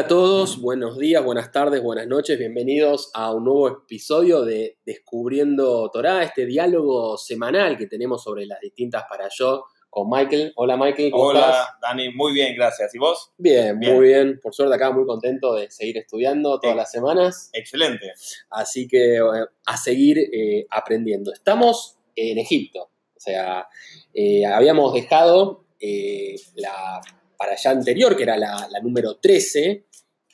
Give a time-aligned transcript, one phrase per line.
[0.00, 4.78] Hola a todos, buenos días, buenas tardes, buenas noches, bienvenidos a un nuevo episodio de
[4.82, 10.54] Descubriendo Torah, este diálogo semanal que tenemos sobre las distintas para yo con Michael.
[10.56, 12.94] Hola Michael, ¿cómo Hola Dani, muy bien, gracias.
[12.94, 13.32] ¿Y vos?
[13.36, 14.40] Bien, muy bien.
[14.42, 17.50] Por suerte acá muy contento de seguir estudiando todas las semanas.
[17.52, 18.10] Excelente.
[18.48, 19.20] Así que
[19.66, 21.30] a seguir eh, aprendiendo.
[21.30, 23.68] Estamos en Egipto, o sea,
[24.14, 27.02] eh, habíamos dejado eh, la
[27.40, 29.86] para allá anterior, que era la, número 13,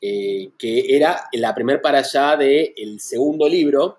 [0.08, 3.98] eh, que era la primer para allá del segundo libro,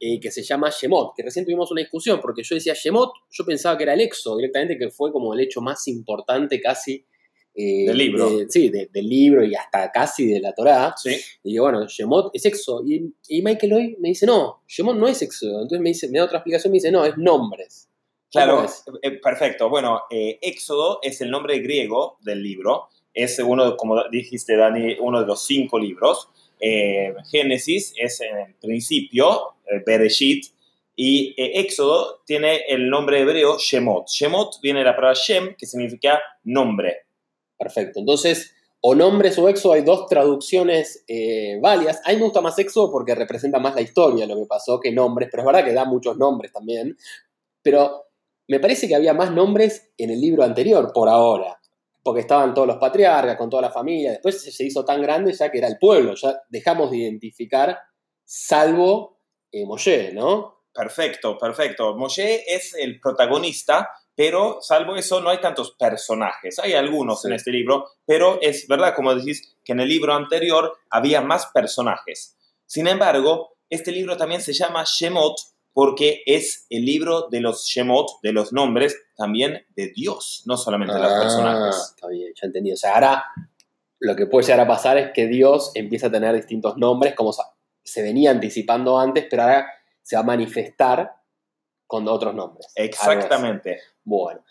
[0.00, 3.44] eh, que se llama Shemot, que recién tuvimos una discusión, porque yo decía Shemot, yo
[3.44, 7.06] pensaba que era el Éxodo directamente, que fue como el hecho más importante casi
[7.54, 8.30] eh, del libro.
[8.48, 10.92] sí, del libro y hasta casi de la Torá.
[10.96, 11.16] Sí.
[11.44, 12.82] Y digo, bueno, Shemot es Éxodo.
[12.84, 15.62] Y, y, Michael hoy me dice, no, Shemot no es Éxodo.
[15.62, 17.88] Entonces me, dice, me da otra explicación, me dice, no, es nombres.
[18.32, 18.66] Claro,
[19.00, 19.70] eh, perfecto.
[19.70, 22.88] Bueno, eh, Éxodo es el nombre griego del libro.
[23.14, 26.28] Es uno, como dijiste, Dani, uno de los cinco libros.
[26.60, 29.54] Eh, Génesis es el principio,
[29.86, 30.46] Bereshit,
[30.96, 34.08] y Éxodo tiene el nombre hebreo Shemot.
[34.08, 37.06] Shemot viene de la palabra Shem, que significa nombre.
[37.58, 38.00] Perfecto.
[38.00, 41.04] Entonces, o nombres o Éxodo, hay dos traducciones
[41.60, 42.00] válidas.
[42.04, 44.92] A mí me gusta más Éxodo porque representa más la historia, lo que pasó, que
[44.92, 46.96] nombres, pero es verdad que da muchos nombres también.
[47.62, 48.04] Pero
[48.46, 51.58] me parece que había más nombres en el libro anterior, por ahora,
[52.04, 55.50] porque estaban todos los patriarcas, con toda la familia, después se hizo tan grande ya
[55.50, 57.78] que era el pueblo, ya dejamos de identificar,
[58.22, 60.64] salvo eh, Moshe, ¿no?
[60.72, 61.96] Perfecto, perfecto.
[61.96, 66.58] Moshe es el protagonista, pero salvo eso no hay tantos personajes.
[66.58, 70.76] Hay algunos en este libro, pero es verdad, como decís, que en el libro anterior
[70.90, 72.36] había más personajes.
[72.66, 75.36] Sin embargo, este libro también se llama Shemot
[75.74, 80.94] porque es el libro de los Shemot, de los nombres, también de Dios, no solamente
[80.94, 81.92] de los ah, personajes.
[81.94, 82.72] Está bien, ya entendí.
[82.72, 83.24] O sea, ahora
[83.98, 87.34] lo que puede llegar a pasar es que Dios empieza a tener distintos nombres, como
[87.82, 89.66] se venía anticipando antes, pero ahora
[90.00, 91.10] se va a manifestar
[91.88, 92.68] con otros nombres.
[92.76, 93.80] Exactamente.
[94.04, 94.44] Bueno,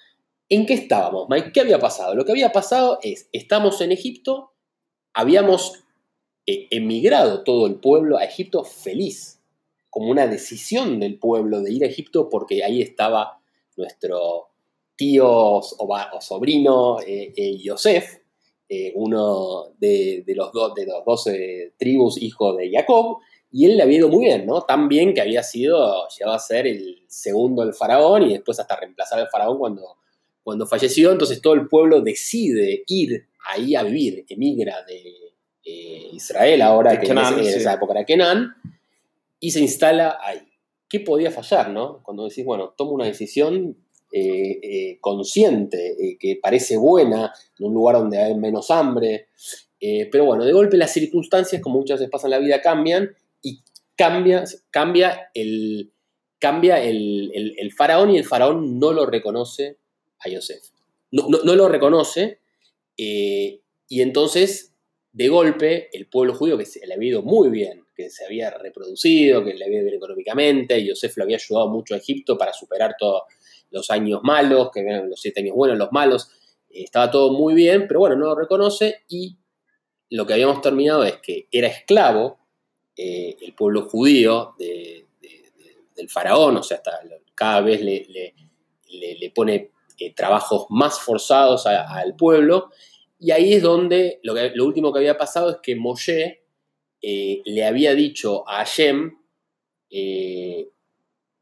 [0.49, 1.53] ¿en qué estábamos, Mike?
[1.53, 2.15] ¿Qué había pasado?
[2.15, 4.55] Lo que había pasado es, estamos en Egipto,
[5.13, 5.85] habíamos
[6.45, 9.32] eh, emigrado todo el pueblo a Egipto feliz
[9.93, 13.39] como una decisión del pueblo de ir a Egipto porque ahí estaba
[13.77, 14.47] nuestro
[14.95, 18.17] tío o, sobrino eh, eh, Yosef,
[18.67, 23.19] eh, uno de, los de los doce tribus, hijo de Jacob,
[23.51, 24.63] y él le había ido muy bien, ¿no?
[24.63, 28.75] Tan bien que había sido, llegado a ser el segundo del faraón y después hasta
[28.75, 29.97] reemplazar al faraón cuando,
[30.41, 31.11] cuando falleció.
[31.11, 35.03] Entonces todo el pueblo decide ir ahí a vivir, emigra de
[36.13, 38.55] Israel ahora, que en, esa época era Kenan,
[39.43, 40.39] y se instala ahí.
[40.87, 42.01] ¿Qué podía fallar, no?
[42.01, 43.75] Cuando decís, bueno, tomo una decisión
[44.13, 49.27] eh, eh, consciente, eh, que parece buena, en un lugar donde hay menos hambre,
[50.09, 53.59] pero bueno, de golpe las circunstancias, como muchas veces pasa en la vida, cambian y
[53.97, 55.91] cambia, cambia, el,
[56.39, 59.75] cambia el, faraón y el faraón no lo reconoce
[60.19, 60.69] a Yosef.
[61.11, 62.39] No, no lo reconoce
[62.95, 64.73] y entonces,
[65.11, 68.49] de golpe, el pueblo judío, que se le ha ido muy bien, que se había
[68.51, 72.53] reproducido, que le había ido económicamente, y Yosef lo había ayudado mucho a Egipto para
[72.53, 73.23] superar todos
[73.71, 76.29] los años malos, que eran los siete años buenos, los malos,
[76.69, 79.37] estaba todo muy bien, pero bueno, no lo reconoce y
[80.09, 82.39] lo que habíamos terminado es que era esclavo
[82.95, 86.81] eh, el pueblo judío del faraón, o sea,
[87.33, 88.05] cada vez le,
[88.87, 92.69] le, pone eh, trabajos más forzados al pueblo,
[93.19, 96.42] y ahí es donde lo, lo último que había pasado es que Moshe,
[97.05, 99.17] eh, le había dicho a Hashem,
[99.89, 100.69] eh,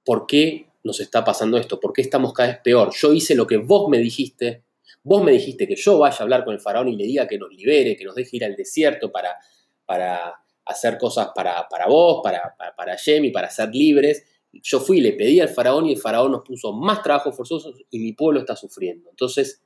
[0.04, 1.80] ¿por qué nos está pasando esto?
[1.80, 2.92] ¿Por qué estamos cada vez peor?
[3.00, 4.64] Yo hice lo que vos me dijiste,
[5.04, 7.38] vos me dijiste que yo vaya a hablar con el faraón y le diga que
[7.38, 9.36] nos libere, que nos deje ir al desierto para,
[9.86, 10.34] para
[10.66, 14.26] hacer cosas para, vos, para, para, y para ser libres.
[14.52, 17.72] Yo fui y le pedí al faraón y el faraón nos puso más trabajo forzoso
[17.92, 19.12] y mi pueblo está sufriendo.
[19.12, 19.62] Entonces,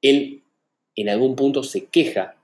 [0.00, 0.44] él
[0.94, 2.36] en algún punto se queja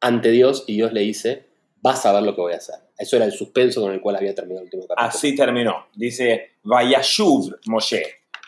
[0.00, 1.53] ante Dios y Dios le dice,
[1.84, 2.76] vas a ver lo que voy a hacer.
[2.96, 5.06] Eso era el suspenso con el cual había terminado el último capítulo.
[5.06, 5.88] Así terminó.
[5.94, 8.02] Dice, Vayashuv Moshe.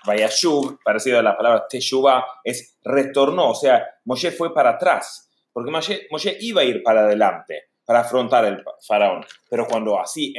[0.06, 3.50] Vayashuv, parecido a la palabra Teshuvah, es retornó.
[3.50, 5.28] O sea, Moshe fue para atrás.
[5.52, 9.22] Porque Moshe, Moshe iba a ir para adelante para afrontar el faraón.
[9.50, 10.32] Pero cuando así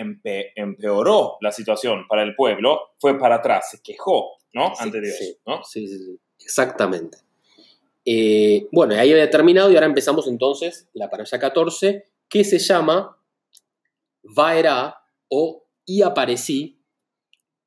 [0.55, 4.73] empeoró la situación para el pueblo, fue para atrás, se quejó, ¿no?
[4.79, 7.19] Ante Dios, sí, Sí, sí, sí, exactamente.
[8.03, 13.17] Eh, bueno, ahí había terminado y ahora empezamos entonces la parasha 14, que se llama
[14.23, 14.95] Vaera
[15.29, 16.81] o Y aparecí,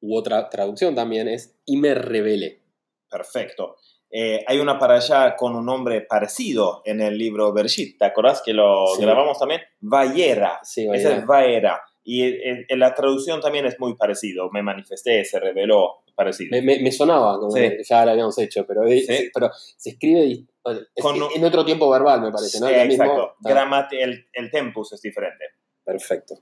[0.01, 2.62] u otra traducción también es Y me revelé.
[3.11, 3.77] Perfecto.
[4.12, 7.97] eh, hay una para allá con un nombre parecido en el libro Bershit.
[7.97, 9.03] ¿Te acordás que lo Sí.
[9.03, 9.61] grabamos también?
[9.81, 10.59] Vayera.
[10.65, 11.81] Sí, Esa es Vaera.
[12.02, 14.50] Y en, en la traducción también es muy parecido.
[14.50, 16.50] Me manifesté, se reveló, parecido.
[16.52, 17.61] Me, me- me sonaba, como Sí.
[17.61, 19.31] que ya lo habíamos hecho, pero, es- Sí.
[19.32, 22.69] pero se escribe es Con en otro tiempo verbal, me parece, ¿no?
[22.69, 23.05] Sí, lo mismo.
[23.05, 23.32] exacto.
[23.44, 25.44] Ah, Gramate- el, el tempus es diferente.
[25.85, 26.35] Perfecto.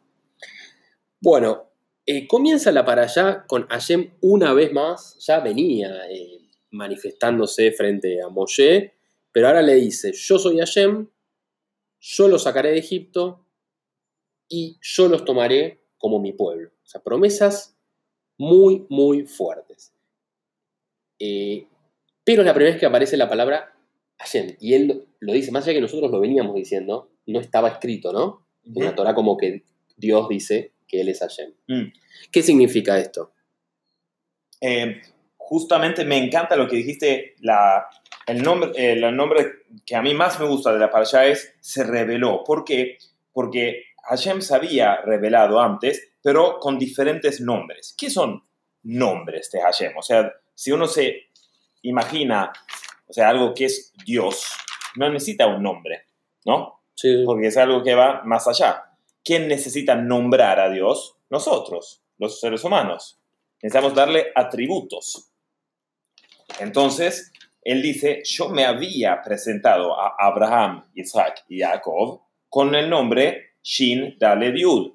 [1.21, 1.71] Bueno,
[2.07, 6.39] eh, comienza la para allá con Hashem una vez más, ya venía eh,
[6.71, 8.95] manifestándose frente a Moshe,
[9.33, 11.09] pero ahora le dice, yo soy Hashem,
[12.01, 13.47] yo los sacaré de Egipto
[14.49, 16.71] y yo los tomaré como mi pueblo.
[16.85, 17.77] O sea, promesas
[18.37, 19.93] muy, muy fuertes.
[21.19, 21.67] Eh,
[22.25, 23.75] pero es la primera vez que aparece la palabra
[24.19, 28.13] Hashem, y él lo dice, más allá que nosotros lo veníamos diciendo, no estaba escrito,
[28.13, 28.47] ¿no?
[28.65, 29.65] En la Torah como que
[29.97, 31.53] Dios dice que Él es Hashem.
[31.69, 31.93] Mm.
[32.31, 33.33] ¿Qué significa esto?
[34.61, 35.01] Eh,
[35.37, 37.87] justamente me encanta lo que dijiste, la,
[38.27, 39.47] el, nombre, el nombre
[39.87, 42.43] que a mí más me gusta de la parasha es se reveló.
[42.45, 42.99] ¿Por qué?
[43.33, 47.95] Porque Hashem se había revelado antes, pero con diferentes nombres.
[47.97, 48.43] ¿Qué son
[48.83, 49.97] nombres de Hashem?
[49.97, 51.29] O sea, si uno se
[51.83, 52.53] imagina,
[53.07, 54.45] o sea, algo que es Dios,
[54.97, 56.07] no necesita un nombre,
[56.45, 56.77] ¿no?
[56.95, 57.23] Sí.
[57.25, 58.83] porque es algo que va más allá.
[59.25, 61.17] ¿Quién necesita nombrar a Dios?
[61.31, 63.21] Nosotros, los seres humanos.
[63.63, 65.31] Necesitamos darle atributos.
[66.59, 73.48] Entonces, él dice, yo me había presentado a Abraham, Isaac y Jacob con el nombre
[73.63, 74.93] Shin Daled Yud,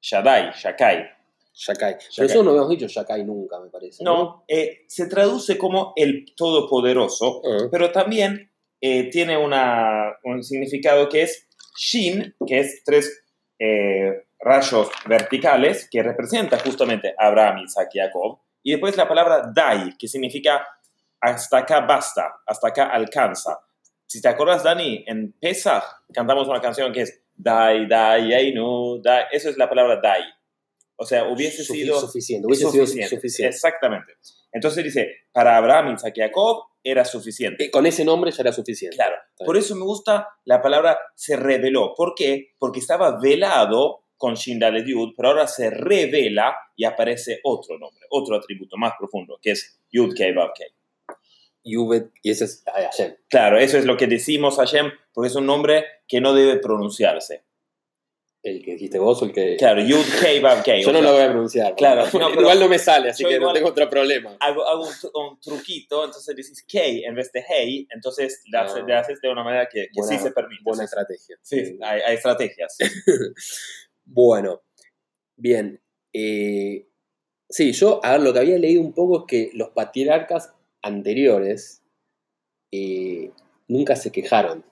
[0.00, 1.06] Shaddai, Shakai.
[1.52, 1.96] Shakai.
[2.16, 4.02] Pero eso no habíamos dicho Shakai nunca, me parece.
[4.04, 8.50] No, eh, se traduce como el Todopoderoso, Ah, pero también
[8.82, 11.46] eh, tiene una- un significado que es
[11.76, 13.24] Shin, que es tres
[13.58, 19.52] eh, rayos verticales que representa justamente a Abraham, Isaac y Jacob, y después la palabra
[19.54, 20.66] Dai, que significa
[21.20, 23.58] hasta acá basta, hasta acá alcanza.
[24.06, 29.24] Si te acuerdas, Dani, en Pesach cantamos una canción que es Dai, Dai, Einu, Dai,
[29.32, 30.22] eso es la palabra Dai.
[30.96, 32.46] O sea, hubiese sido suficiente.
[32.46, 33.46] Hubiese sido suficiente.
[33.46, 34.12] Exactamente.
[34.52, 37.64] Entonces dice, para Abraham, Isaac y Jacob era suficiente.
[37.64, 38.96] Eh, Con ese nombre ya era suficiente.
[38.96, 39.16] Claro.
[39.44, 41.94] Por eso me gusta la palabra se reveló.
[41.96, 42.50] ¿Por qué?
[42.58, 48.36] Porque estaba velado con Shindale Yud, pero ahora se revela y aparece otro nombre, otro
[48.36, 50.68] atributo más profundo, que es Yud Kei Vav Kei.
[51.64, 53.16] Yubet, y ese es Hashem.
[53.28, 57.44] Claro, eso es lo que decimos Hashem, porque es un nombre que no debe pronunciarse.
[58.42, 59.56] El que dijiste vos o el que.
[59.58, 60.82] Claro, Yud Kei Vav Kei.
[60.82, 61.74] Yo no sea, lo voy a pronunciar.
[61.76, 64.34] Claro, no, igual no me sale, así que no tengo otro problema.
[64.40, 64.92] hago, hago un,
[65.32, 68.86] un truquito, entonces decís Kei en vez de Hey, entonces le haces, Ah.
[68.86, 70.62] le haces de una manera que, que Buena- sí se permite.
[70.64, 71.36] Buena estrategia.
[71.42, 72.78] sí, hay, hay estrategias.
[74.04, 74.62] Bueno,
[75.36, 75.80] bien.
[76.12, 76.88] eh,
[77.48, 81.82] sí, yo, a ver, lo que había leído un poco es que los patriarcas anteriores
[82.72, 83.30] eh,
[83.68, 84.64] nunca se quejaron,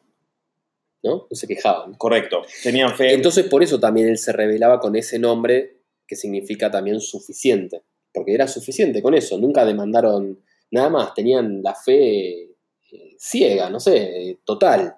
[1.03, 1.27] ¿no?
[1.31, 1.95] No se quejaban.
[1.95, 2.43] Correcto.
[2.63, 3.13] Tenían fe.
[3.15, 7.83] Entonces, por eso también él se revelaba con ese nombre que significa también suficiente,
[8.13, 13.79] porque era suficiente con eso, nunca demandaron nada más, tenían la fe eh, ciega, no
[13.81, 14.97] sé, total.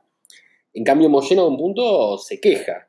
[0.73, 2.89] En cambio, Moshe en un punto se queja.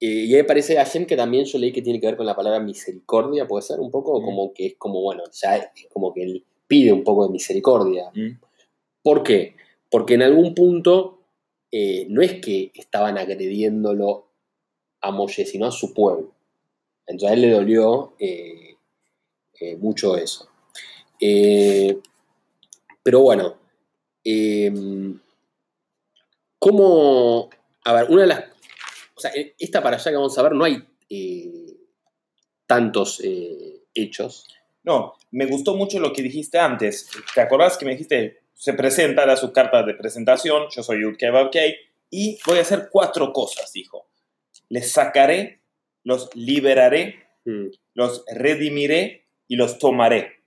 [0.00, 2.34] Eh, y ahí parece Hashem que también yo leí que tiene que ver con la
[2.34, 4.24] palabra misericordia, puede ser un poco Mm.
[4.24, 8.10] como que es como, bueno, ya es como que él pide un poco de misericordia.
[8.14, 8.40] Mm.
[9.02, 9.56] ¿Por qué?
[9.90, 11.20] Porque en algún punto
[11.70, 14.28] eh, no es que estaban agrediéndolo
[15.00, 16.32] a Moshe, sino a su pueblo.
[17.06, 18.76] Entonces a él le dolió eh,
[19.60, 20.48] eh, mucho eso.
[23.02, 23.56] Pero bueno,
[24.24, 24.72] eh,
[26.58, 27.50] ¿cómo?
[27.84, 28.44] A ver, una de las.
[29.14, 30.82] O sea, esta para allá que vamos a ver, no hay
[32.66, 33.22] tantos
[33.94, 34.48] hechos.
[34.84, 37.10] No, me gustó mucho lo que dijiste antes.
[37.34, 41.16] ¿Te acordás que me dijiste, se presenta, era su carta de presentación, yo soy Yud
[42.10, 44.06] y voy a hacer cuatro cosas, dijo.
[44.68, 45.60] Les sacaré,
[46.04, 50.42] los liberaré, Mm, los redimiré y los tomaré.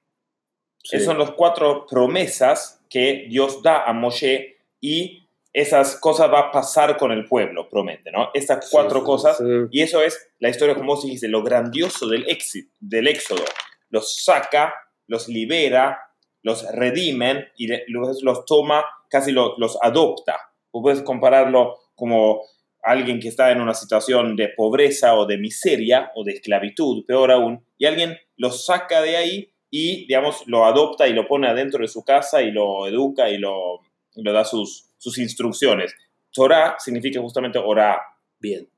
[0.84, 0.96] sí.
[0.96, 6.52] Esas son las cuatro promesas que Dios da a Moshe y esas cosas va a
[6.52, 8.30] pasar con el pueblo, promete, ¿no?
[8.34, 12.28] Estas cuatro sí, cosas y eso es la historia, como vos dijiste, lo grandioso del,
[12.30, 13.44] éxito, del éxodo.
[13.90, 14.74] Los saca,
[15.08, 16.00] los libera,
[16.44, 20.38] los redimen y luego los toma, casi lo- los adopta.
[20.72, 22.42] Vos puedes compararlo como
[22.84, 27.32] alguien que está en una situación de pobreza o de miseria o de esclavitud, peor
[27.32, 31.82] aún, y alguien lo saca de ahí y, digamos, lo adopta y lo pone adentro
[31.82, 33.82] de su casa y lo educa y lo,
[34.16, 35.94] da sus, sus instrucciones.
[36.32, 38.00] Torah significa justamente orar.
[38.40, 38.70] Bien.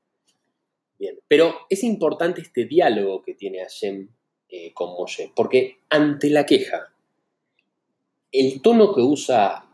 [0.98, 1.18] Bien.
[1.28, 4.08] Pero es importante este diálogo que tiene Hashem
[4.50, 6.92] eh, con Moshe, porque ante la queja,
[8.32, 9.66] el tono que usa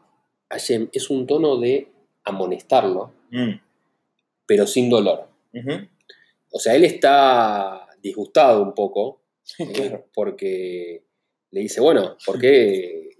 [0.49, 1.88] Hashem es un tono de
[2.25, 3.61] amonestarlo, Mm,
[4.47, 5.28] pero sin dolor.
[6.50, 9.21] O sea, él está disgustado un poco
[9.59, 11.02] eh, porque
[11.50, 13.11] le dice, bueno, ¿por qué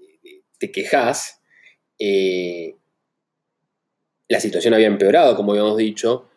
[0.59, 1.43] te quejas?
[1.99, 2.75] Eh,
[4.29, 6.29] la situación había empeorado, como habíamos dicho,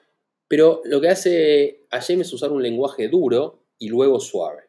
[0.48, 4.69] pero lo que hace Hashem es usar un lenguaje duro y luego suave.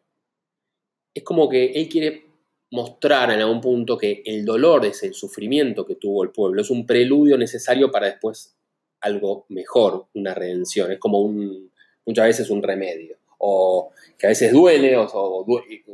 [1.15, 2.25] Es como que él quiere
[2.71, 6.71] mostrar en algún punto que el dolor es el sufrimiento que tuvo el pueblo, es
[6.71, 8.55] un preludio necesario para después
[9.01, 11.71] algo mejor, una redención, es como un,
[12.07, 15.47] muchas veces un remedio, o que a veces duele, o,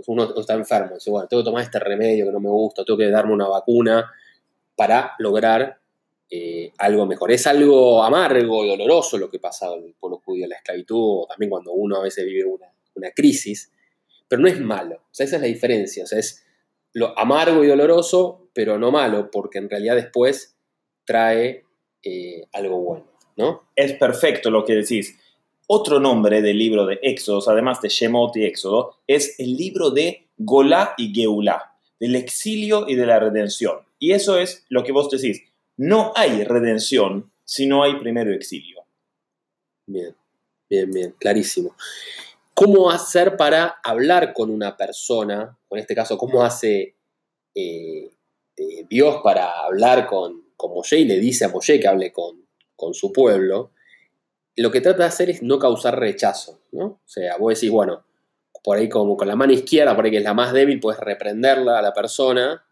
[0.06, 2.99] uno está enfermo, dice, bueno, tengo que tomar este remedio que no me gusta, tengo
[2.99, 4.11] que darme una vacuna
[4.75, 5.78] para lograr
[6.28, 7.30] eh, algo mejor.
[7.30, 11.26] Es algo amargo y doloroso lo que pasa en el pueblo judío la esclavitud, o
[11.28, 13.70] también cuando uno a veces vive una, una crisis,
[14.28, 16.45] pero no es malo, o sea, esa es la diferencia, o sea, es
[16.92, 20.56] lo amargo y doloroso, pero no malo, porque en realidad después
[21.04, 21.64] trae
[22.02, 23.06] eh, algo bueno,
[23.37, 23.68] ¿no?
[23.76, 25.18] Es perfecto lo que decís.
[25.68, 30.28] Otro nombre del libro de Éxodos, además de Shemot y Éxodo, es el libro de
[30.38, 33.80] Golá y Geulá, del exilio y de la redención.
[33.99, 35.42] Y eso es lo que vos decís.
[35.76, 38.85] No hay redención si no hay primero exilio.
[39.87, 40.14] Bien,
[40.71, 41.75] bien, bien, clarísimo.
[42.58, 45.58] ¿Cómo hacer para hablar con una persona?
[45.68, 46.96] O en este caso, ¿cómo hace
[47.54, 48.10] eh,
[48.56, 52.46] eh, Dios para hablar con, con Moshe y le dice a Moshe que hable con,
[52.75, 53.72] con su pueblo?
[54.56, 56.84] Lo que trata de hacer es no causar rechazo, ¿no?
[56.86, 58.06] O sea, vos decís, bueno,
[58.64, 60.98] por ahí como con la mano izquierda, por ahí que es la más débil, puedes
[60.98, 62.64] reprenderla a la persona,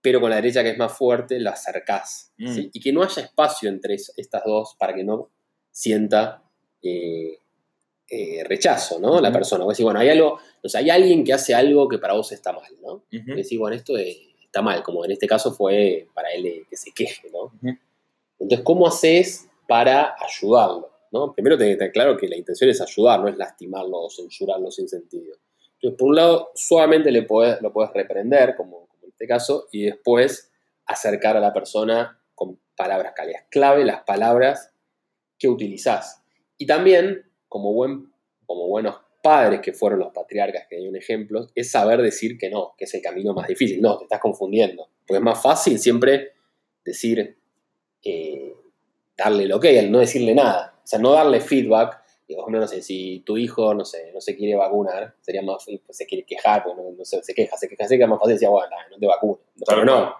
[0.00, 2.32] pero con la derecha que es más fuerte, la acercás.
[2.38, 2.54] Mm.
[2.54, 2.70] ¿sí?
[2.72, 5.28] Y que no haya espacio entre es- estas dos para que no
[5.72, 6.44] sienta
[6.82, 7.40] eh,
[8.08, 9.20] eh, rechazo, ¿no?
[9.20, 9.38] La Ujú.
[9.38, 9.64] persona.
[9.64, 12.30] Vos decís, bueno, hay algo, o sea, hay alguien que hace algo que para vos
[12.32, 12.92] está mal, ¿no?
[12.94, 13.04] Ujú.
[13.12, 16.92] Y decís, bueno, esto está mal, como en este caso fue para él que se
[16.92, 17.44] queje, ¿no?
[17.44, 17.78] Ujú.
[18.38, 20.90] Entonces, ¿cómo haces para ayudarlo?
[21.12, 21.32] ¿no?
[21.32, 24.88] Primero te está claro que la intención es ayudar, no es lastimarlo o censurarlo sin
[24.88, 25.36] sentido.
[25.74, 29.68] Entonces, por un lado, suavemente le podés- lo puedes reprender, como, como en este caso,
[29.72, 30.50] y después
[30.84, 33.44] acercar a la persona con palabras cálidas.
[33.50, 34.72] Clave las palabras
[35.38, 36.22] que utilizás.
[36.58, 38.12] Y también, como, buen,
[38.46, 42.48] como buenos padres que fueron los patriarcas, que hay un ejemplo, es saber decir que
[42.48, 43.80] no, que es el camino más difícil.
[43.80, 44.88] No, te estás confundiendo.
[45.06, 46.32] Porque es más fácil siempre
[46.84, 47.36] decir,
[48.04, 48.54] eh,
[49.16, 50.74] darle el ok, al no decirle nada.
[50.82, 52.02] O sea, no darle feedback.
[52.28, 55.64] Digo, ejemplo, no sé, si tu hijo, no sé, no se quiere vacunar, sería más,
[55.64, 58.18] pues, se quiere quejar, porque no, no sé, se queja, se queja, se queja, más
[58.18, 59.38] fácil decir, bueno, no te vacunes.
[59.64, 60.14] Pero no.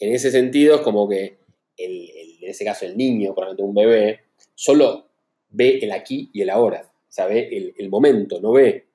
[0.00, 1.38] En ese sentido es como que,
[1.76, 4.20] el, el- en ese caso, el niño, ejemplo, un bebé,
[4.54, 5.06] solo
[5.52, 6.82] ve el aquí y el ahora.
[6.84, 8.86] O sea, ve el, momento, no ve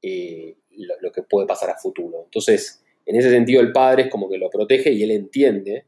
[0.00, 0.56] eh,
[1.00, 2.22] lo, que puede pasar a futuro.
[2.24, 5.86] Entonces, en ese sentido, el padre es como que lo protege y él entiende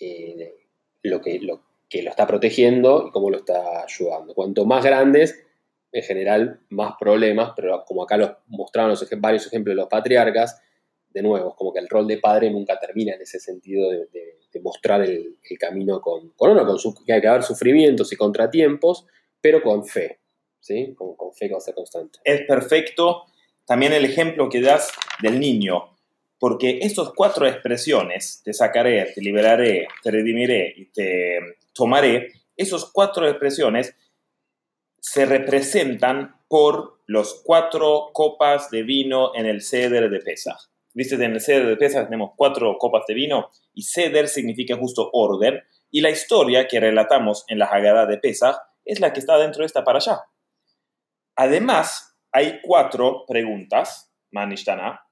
[0.00, 0.54] eh,
[1.02, 4.34] lo, que, lo está protegiendo y cómo lo está ayudando.
[4.34, 5.46] Cuanto más grandes,
[5.92, 9.88] en general, más problemas, pero como acá los mostraron los ejem- varios ejemplos de los
[9.88, 10.60] patriarcas,
[11.12, 14.08] de nuevo, es como que el rol de padre nunca termina en ese sentido de,
[14.62, 19.06] mostrar el, camino con, con uno, con que hay que haber sufrimientos y contratiempos,
[19.40, 20.20] pero con fe,
[20.60, 20.94] ¿sí?
[20.94, 22.18] Con, con fe que va a ser constante.
[22.24, 23.24] es perfecto
[23.66, 24.90] también el ejemplo que das
[25.22, 25.96] del niño,
[26.40, 31.38] porque estas cuatro expresiones, te sacaré, te liberaré, te redimiré y te
[31.72, 33.94] tomaré, esas cuatro expresiones
[34.98, 40.58] se representan por los cuatro copas de vino en el ceder de Pesach.
[40.92, 45.10] Viste, en el ceder de Pesach tenemos cuatro copas de vino y ceder significa justo
[45.12, 49.38] orden y la historia que relatamos en la Haggadah de Pesach es la que está
[49.38, 50.20] dentro de esta para allá.
[51.36, 55.02] Además, hay cuatro preguntas, Manishtana,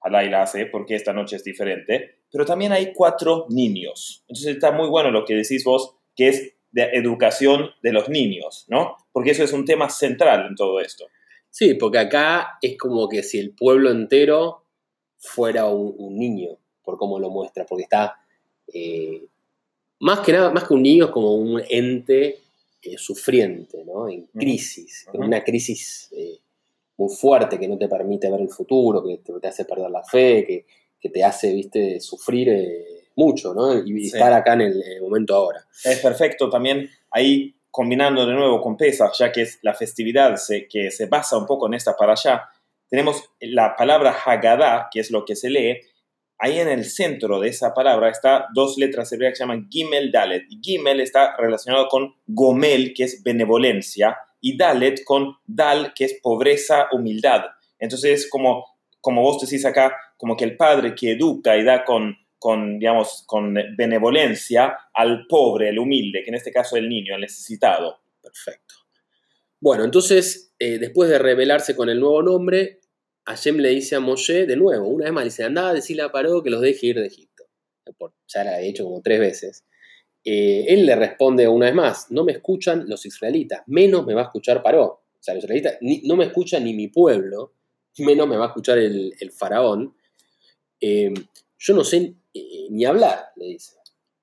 [0.00, 4.24] Halai la hace porque esta noche es diferente, pero también hay cuatro niños.
[4.28, 8.66] Entonces está muy bueno lo que decís vos, que es de educación de los niños,
[8.68, 8.96] ¿no?
[9.12, 11.06] Porque eso es un tema central en todo esto.
[11.50, 14.64] Sí, porque acá es como que si el pueblo entero
[15.16, 18.20] fuera un, un niño, por cómo lo muestra, porque está,
[18.72, 19.24] eh,
[20.00, 22.40] más que nada, más que un niño, es como un ente
[22.86, 24.08] eh, sufriente, ¿no?
[24.08, 25.22] En crisis, Ujú.
[25.22, 26.38] una crisis eh,
[26.96, 30.02] muy fuerte que no te permite ver el futuro, que te, te hace perder la
[30.04, 30.66] fe, que,
[30.98, 32.84] que te hace, viste, sufrir eh,
[33.16, 33.74] mucho, ¿no?
[33.78, 34.06] Y Sí.
[34.16, 35.64] estar acá en el, en el momento ahora.
[35.84, 40.66] Es perfecto también ahí combinando de nuevo con Pesach, ya que es la festividad se-
[40.66, 42.48] que se basa un poco en esta para allá,
[42.88, 45.80] tenemos la palabra Haggadah, que es lo que se lee.
[46.38, 50.12] Ahí en el centro de esa palabra está dos letras hebreas que se llaman Gimel
[50.12, 50.44] Dalet.
[50.60, 56.88] Gimel está relacionado con Gomel, que es benevolencia, y Dalet con Dal, que es pobreza,
[56.92, 57.42] humildad.
[57.78, 58.64] Entonces, como,
[59.00, 63.24] como vos decís acá, como que el padre que educa y da con, con, digamos,
[63.26, 68.00] con benevolencia al pobre, el humilde, que en este caso es el niño, el necesitado.
[68.22, 68.74] Perfecto.
[69.58, 72.80] Bueno, entonces, eh, después de revelarse con el nuevo nombre,
[73.26, 76.12] Hashem le dice a Moshe, de nuevo, una vez más, le dice, anda, decirle a
[76.12, 77.44] Paró que los deje ir de Egipto.
[78.28, 79.64] Ya lo había hecho como tres veces.
[80.24, 84.22] Eh, él le responde una vez más, no me escuchan los israelitas, menos me va
[84.22, 84.84] a escuchar Paró.
[84.84, 87.52] O sea, los israelitas no me escuchan ni mi pueblo,
[87.98, 89.96] menos me va a escuchar el, faraón.
[90.80, 91.12] Eh,
[91.58, 92.14] yo no sé
[92.70, 93.76] ni hablar, le dice.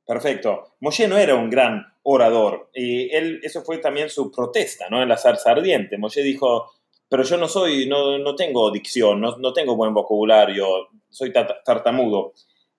[0.06, 0.76] Perfecto.
[0.82, 2.70] Moshe no era un gran orador.
[2.74, 3.10] Y
[3.46, 5.02] eso fue también su protesta, ¿no?
[5.02, 5.98] En la zarza ardiente.
[5.98, 6.72] Moshe dijo,
[7.10, 12.34] pero yo no soy, no, no tengo dicción, no, no, tengo buen vocabulario, soy tartamudo.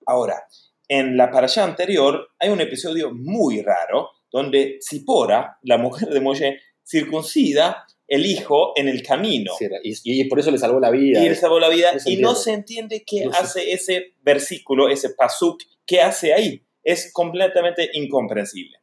[0.05, 0.45] Ahora,
[0.87, 6.59] en la parasha anterior hay un episodio muy raro donde Zipora, la mujer de Moshe,
[6.83, 9.53] circuncida el hijo en el camino.
[9.81, 11.23] y, por eso le salvó la vida.
[11.23, 11.93] Y le salvó la vida.
[12.05, 16.61] y no se entiende qué hace ese versículo, ese pasuk, qué hace ahí.
[16.83, 18.77] Es completamente incomprensible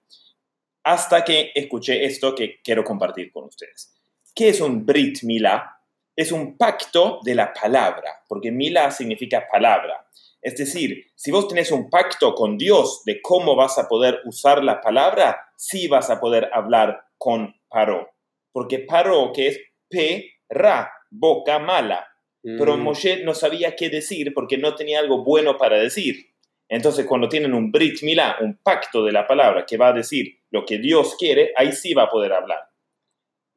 [0.84, 3.94] hasta que escuché esto que quiero compartir con ustedes.
[4.34, 5.78] ¿Qué es un Brit Milá?
[6.16, 10.06] Es un pacto de la palabra, porque Milá significa palabra.
[10.40, 14.64] Es decir, si vos tenés un pacto con Dios de cómo vas a poder usar
[14.64, 18.10] la palabra, sí vas a poder hablar con Paró.
[18.52, 22.08] Porque Paró, que es P, Ra, boca mala.
[22.42, 22.80] Pero mm.
[22.80, 26.34] Moshe no sabía qué decir porque no tenía algo bueno para decir.
[26.68, 30.40] Entonces, cuando tienen un Brit Milá, un pacto de la palabra que va a decir
[30.50, 32.71] lo que Dios quiere, ahí sí va a poder hablar.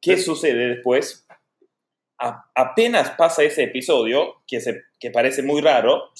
[0.06, 1.26] ¿Qué sucede después?
[2.18, 6.12] apenas pasa ese episodio, que, se, que parece muy raro,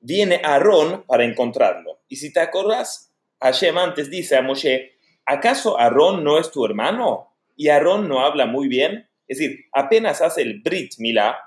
[0.00, 2.00] viene Aarón para encontrarlo.
[2.08, 4.92] Y si te acordás, Hashem antes dice a Moshe,
[5.24, 7.36] ¿acaso Aarón no es tu hermano?
[7.56, 9.08] ¿Y Aarón no habla muy bien?
[9.28, 11.38] Es decir, apenas hace el Brit Milá,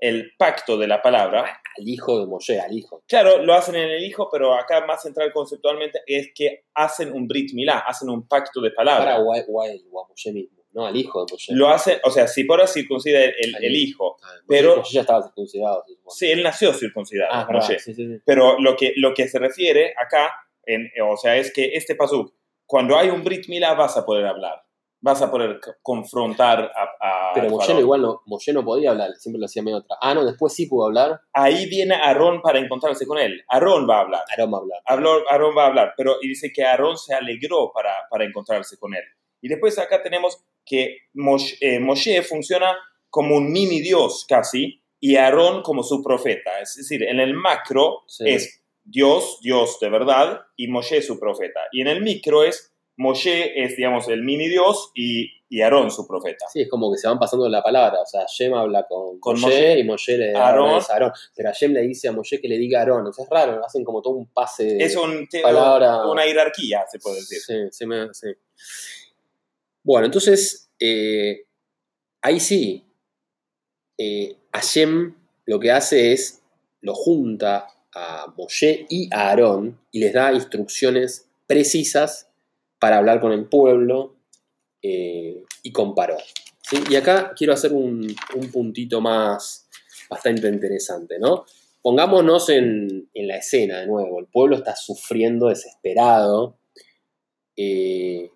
[0.00, 1.60] el pacto de la palabra.
[1.78, 3.04] Al hijo de Moshe, al hijo.
[3.06, 7.28] Claro, lo hacen en el hijo, pero acá más central conceptualmente es que hacen un
[7.28, 9.16] Brit Milá, hacen un pacto de palabra.
[9.16, 11.54] Para o a, Moshe mismo, no al hijo de Moshe.
[11.54, 14.76] Lo hace, o sea, si por circuncida el, el, hijo, ah, pero...
[14.76, 15.84] Moshe ya estaba circuncidado.
[16.08, 17.78] Sí, él nació circuncidado, ah, Moshe.
[18.24, 20.32] Pero lo que, lo que se refiere acá,
[20.64, 22.32] en, o sea, es que este pasuk,
[22.66, 24.66] cuando hay un Brit Milá vas a poder hablar
[24.98, 27.32] vas a poder confrontar a...
[27.32, 29.96] Pero Moshe igual no, Moshe no podía hablar, siempre lo hacía medio otra.
[30.00, 31.20] Ah, no, después sí pudo hablar.
[31.32, 33.44] Ahí viene Aarón para encontrarse con él.
[33.48, 34.24] Aarón va a hablar.
[34.30, 34.80] Aarón va a hablar.
[35.30, 38.94] Aarón va a hablar, pero y dice que Aarón se alegró para, para encontrarse con
[38.94, 39.04] él.
[39.40, 42.76] Y después acá tenemos que Moshe, eh, funciona
[43.08, 46.60] como un mini dios casi, y Aarón como su profeta.
[46.60, 51.60] Es decir, en el macro es Dios, Dios de verdad, y Moshe su profeta.
[51.72, 56.06] Y en el micro es Moshe es, digamos, el mini Dios y, y Aarón su
[56.06, 56.46] profeta.
[56.50, 58.00] Sí, es como que se van pasando la palabra.
[58.00, 60.70] O sea, Hashem habla con, con Moshe, y Moshe le da Aarón.
[60.70, 61.12] a Aarón.
[61.34, 63.06] Pero Hashem le dice a Moshe que le diga a Aarón.
[63.06, 66.06] O sea, es raro, hacen como todo un pase Es un, palabra.
[66.06, 67.38] una jerarquía, se puede decir.
[67.38, 68.28] Sí, sí, me, sí.
[69.86, 71.44] Bueno, entonces, eh,
[72.20, 72.84] ahí sí,
[73.96, 76.42] eh, Hashem lo que hace es,
[76.80, 82.28] lo junta a Moshe y a Aarón y les da instrucciones precisas
[82.80, 84.16] para hablar con el pueblo
[84.82, 86.16] eh, y comparó.
[86.90, 88.12] Y acá quiero hacer un,
[88.52, 89.68] puntito más
[90.10, 91.46] bastante interesante, ¿no?
[91.80, 96.58] Pongámonos en, la escena de nuevo, el pueblo está sufriendo desesperado.
[97.56, 98.32] Eh,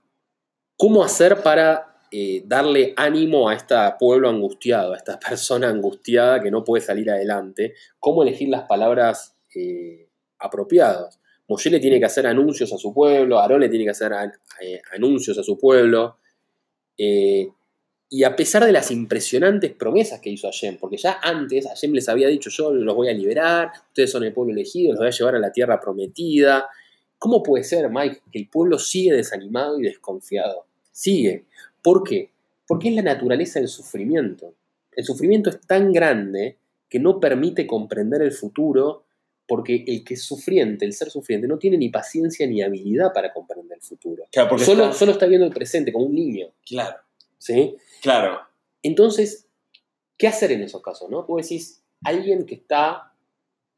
[0.80, 6.50] ¿Cómo hacer para eh, darle ánimo a este pueblo angustiado, a esta persona angustiada que
[6.50, 7.74] no puede salir adelante?
[7.98, 9.36] ¿Cómo elegir las palabras
[10.38, 11.20] apropiadas?
[11.48, 14.10] Moshe le tiene que hacer anuncios a su pueblo, Aarón le tiene que hacer
[14.62, 16.16] eh, anuncios a su pueblo.
[16.96, 17.46] Eh,
[18.08, 22.08] y a pesar de las impresionantes promesas que hizo Hashem, porque ya antes Hashem les
[22.08, 25.10] había dicho, yo los voy a liberar, ustedes son el pueblo elegido, los voy a
[25.10, 26.70] llevar a la tierra prometida.
[27.18, 30.69] ¿Cómo puede ser, Mike, que el pueblo sigue desanimado y desconfiado?
[30.90, 31.44] Sigue.
[31.82, 32.30] ¿Por qué?
[32.66, 34.54] Porque es la naturaleza del sufrimiento.
[34.92, 39.04] El sufrimiento es tan grande que no permite comprender el futuro
[39.46, 43.32] porque el que es sufriente, el ser sufriente, no tiene ni paciencia ni habilidad para
[43.32, 44.24] comprender el futuro.
[44.58, 44.92] solo, está...
[44.92, 46.48] solo está viendo el presente como un niño.
[46.64, 46.98] Claro.
[47.36, 47.76] ¿Sí?
[48.00, 48.40] Claro.
[48.82, 49.48] Entonces,
[50.16, 51.10] ¿qué hacer en esos casos?
[51.10, 51.24] ¿no?
[51.24, 53.12] Vos decís, alguien que está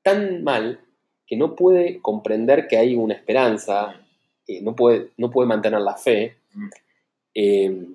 [0.03, 0.81] tan mal
[1.27, 3.99] que no puede comprender que hay una esperanza,
[4.61, 6.37] no, puede, no puede mantener la fe.
[7.35, 7.87] Eh,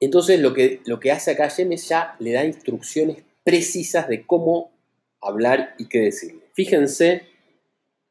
[0.00, 4.70] entonces lo que, lo que hace acá James ya le da instrucciones precisas de cómo
[5.20, 6.42] hablar y qué decirle.
[6.52, 7.22] Fíjense,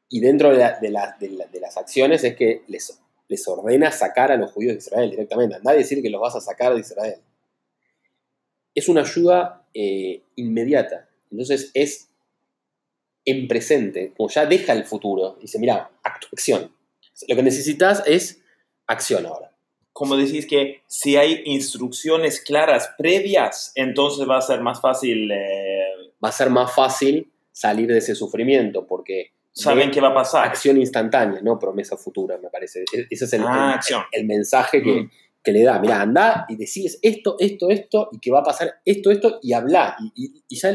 [0.08, 0.58] y dentro de,
[0.90, 5.56] las acciones es que les, les, ordena sacar a los judíos de Israel directamente.
[5.56, 7.20] Anda a decir que los vas a sacar de Israel.
[8.74, 11.08] Es una ayuda eh, inmediata.
[11.30, 12.08] Entonces es
[13.24, 16.72] en presente, como ya deja el futuro, dice, mira, acción.
[17.28, 18.40] Lo que necesitas es
[18.86, 19.52] acción ahora.
[19.98, 25.28] Como decís que si hay instrucciones claras previas, entonces va a ser más fácil...
[25.32, 25.82] eh,
[26.24, 30.46] Va a ser más fácil salir de ese sufrimiento, porque saben qué va a pasar.
[30.46, 32.84] acción instantánea, no promesa futura, me parece.
[32.94, 33.80] E- Ese es el, Ah,
[34.12, 35.10] el- mensaje que, Mm.
[35.42, 35.80] que le da.
[35.80, 39.52] Mira, anda y decides esto, esto, esto, y que va a pasar esto, esto, y
[39.52, 39.96] habla.
[40.14, 40.72] Y, y- y ya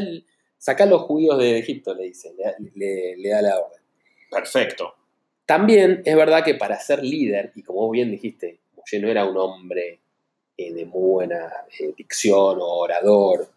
[0.58, 3.80] saca a los judíos de Egipto, le dice, le, da- le- le da la orden.
[4.30, 4.94] Perfecto.
[5.46, 9.24] También es verdad que para ser líder, y como vos bien dijiste, Moshe no era
[9.24, 10.00] un hombre
[10.56, 13.48] eh, de muy buena eh, dicción o orador,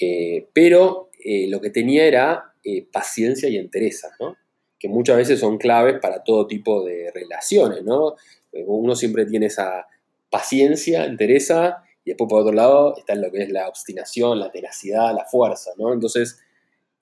[0.00, 2.52] eh, pero lo que tenía era
[2.90, 4.36] paciencia y entereza, ¿no?
[4.76, 7.84] que muchas veces son claves para todo tipo de relaciones.
[7.84, 8.16] ¿no?
[8.50, 9.86] Uno siempre tiene esa
[10.30, 15.14] paciencia, entereza, y después por otro lado está lo que es la obstinación, la tenacidad,
[15.14, 15.70] la fuerza.
[15.78, 15.92] ¿no?
[15.92, 16.40] Entonces,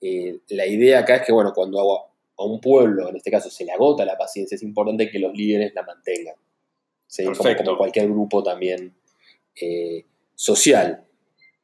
[0.01, 1.81] la idea acá es que, bueno, cuando
[2.37, 5.33] a un pueblo, en este caso, se le agota la paciencia, es importante que los
[5.33, 6.35] líderes la mantengan.
[7.11, 7.25] ¿Sí?
[7.25, 8.93] Como- cualquier grupo también
[9.61, 11.03] eh, social.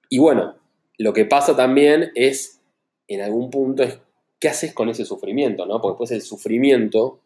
[0.10, 0.55] Y bueno,
[0.97, 2.60] lo que pasa también es,
[3.07, 3.97] en algún punto, es
[4.39, 5.81] qué haces con ese sufrimiento, ¿no?
[5.81, 7.21] Porque después el sufrimiento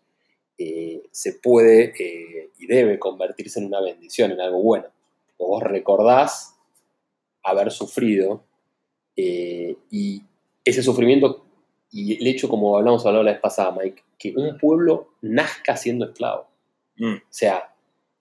[0.57, 4.86] eh, se puede eh, y debe convertirse en una bendición, en algo bueno.
[5.38, 6.55] O vos recordás
[7.43, 8.43] haber sufrido
[9.15, 10.21] eh, y
[10.63, 11.43] ese sufrimiento
[11.91, 16.05] y el hecho, como hablamos hablado la vez pasada, Mike, que un pueblo nazca siendo
[16.05, 16.47] esclavo.
[16.97, 17.15] Mm.
[17.15, 17.70] O sea,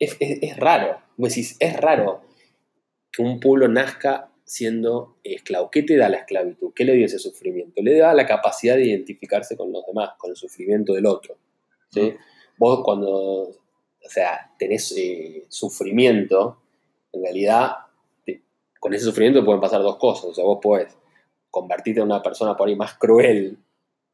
[0.00, 1.00] es, es- es raro.
[1.16, 2.22] Vos decís, es raro
[3.12, 5.70] que un pueblo nazca siendo esclavo.
[5.70, 6.72] ¿Qué te da la esclavitud?
[6.74, 7.80] ¿Qué le dio ese sufrimiento?
[7.82, 11.36] Le da la capacidad de identificarse con los demás, con el sufrimiento del otro.
[11.90, 12.14] ¿sí?
[12.56, 16.60] Vos cuando, o sea, tenés eh, sufrimiento,
[17.12, 17.72] en realidad,
[18.24, 18.42] te-
[18.80, 20.24] con ese sufrimiento pueden pasar dos cosas.
[20.26, 20.96] O sea, vos podés
[21.50, 23.56] convertirte en una persona por ahí más cruel,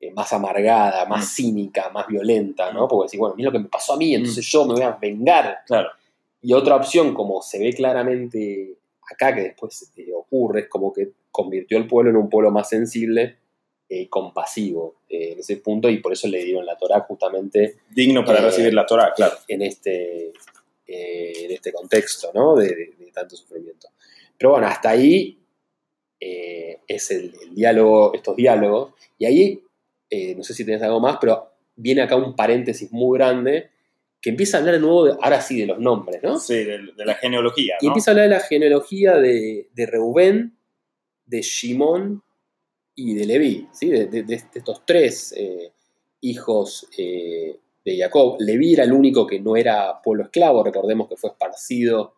[0.01, 1.29] eh, más amargada, más Mm.
[1.29, 2.87] cínica, más violenta, ¿no?
[2.87, 2.89] Mm.
[2.89, 4.91] Porque decís, bueno, mira lo que me pasó a mí, entonces yo me voy a
[4.93, 5.59] vengar.
[5.67, 5.89] Claro.
[6.43, 8.77] Y otra opción, como se ve claramente
[9.11, 12.69] acá, que después eh, ocurre, es como que convirtió al pueblo en un pueblo más
[12.69, 13.37] sensible
[13.89, 17.77] y eh, compasivo eh, en ese punto, y por eso le dieron la Torah justamente
[17.91, 19.37] Digno para recibir la Torah, claro.
[19.49, 20.33] en este,
[20.87, 22.57] en este contexto, ¿no?
[22.57, 23.89] De, de- de tanto sufrimiento.
[24.37, 25.39] Pero bueno, hasta ahí
[26.21, 29.63] eh, es el, el diálogo, estos diálogos, y ahí,
[30.11, 33.71] eh, no sé si tenés algo más, pero viene acá un paréntesis muy grande
[34.21, 36.39] que empieza a hablar de nuevo, de- ahora sí, de los nombres, ¿no?
[36.39, 40.57] Sí, de, de la genealogía, Y empieza a hablar de la genealogía de, de Reubén,
[41.27, 42.23] de Shimón
[42.95, 43.89] y de Leví, ¿sí?
[43.91, 45.71] de, estos tres eh,
[46.23, 48.37] hijos eh, de Jacob.
[48.41, 52.15] Leví era el único que no era pueblo esclavo, recordemos que fue esparcido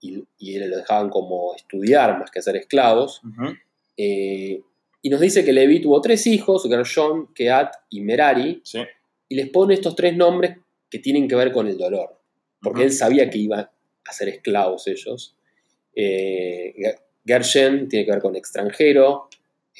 [0.00, 3.22] y, y lo dejaban como estudiar más que ser esclavos.
[3.96, 4.60] Eh,
[5.02, 8.80] y nos dice que Leví tuvo tres hijos, Gershon, Keat y Merari, Sí.
[9.28, 10.56] y les pone estos tres nombres
[10.90, 12.18] que tienen que ver con el dolor,
[12.60, 13.60] porque él sabía que iban
[14.04, 15.36] a ser esclavos ellos.
[15.94, 16.74] Eh,
[17.26, 19.28] Gershen tiene que ver con extranjero,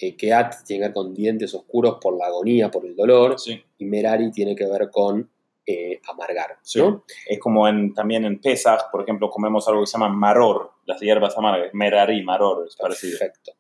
[0.01, 3.63] eh, Keat tiene que ver con dientes oscuros por la agonía, por el dolor, Sí.
[3.79, 5.31] y Merari tiene que ver con
[5.69, 6.59] eh, amargar.
[6.63, 6.79] Sí.
[6.79, 7.05] ¿no?
[7.29, 11.01] Es como en, también en Pesach, por ejemplo, comemos algo que se llama maror, las
[11.01, 13.19] hierbas amargas, merari, maror, es parecido.
[13.19, 13.51] Perfecto.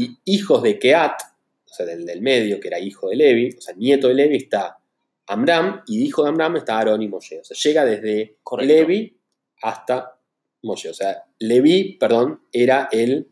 [0.00, 1.20] Y hijos de Keat,
[1.64, 4.36] o sea, del, del medio, que era hijo de Levi, o sea, nieto de Levi,
[4.36, 4.78] está
[5.26, 7.40] Amram, y hijo de Amram está Aarón y Moshe.
[7.40, 8.72] O sea, llega desde Correcto.
[8.72, 9.18] Levi
[9.60, 10.16] hasta
[10.62, 10.88] Moshe.
[10.88, 13.28] O sea, Levi, perdón, era el,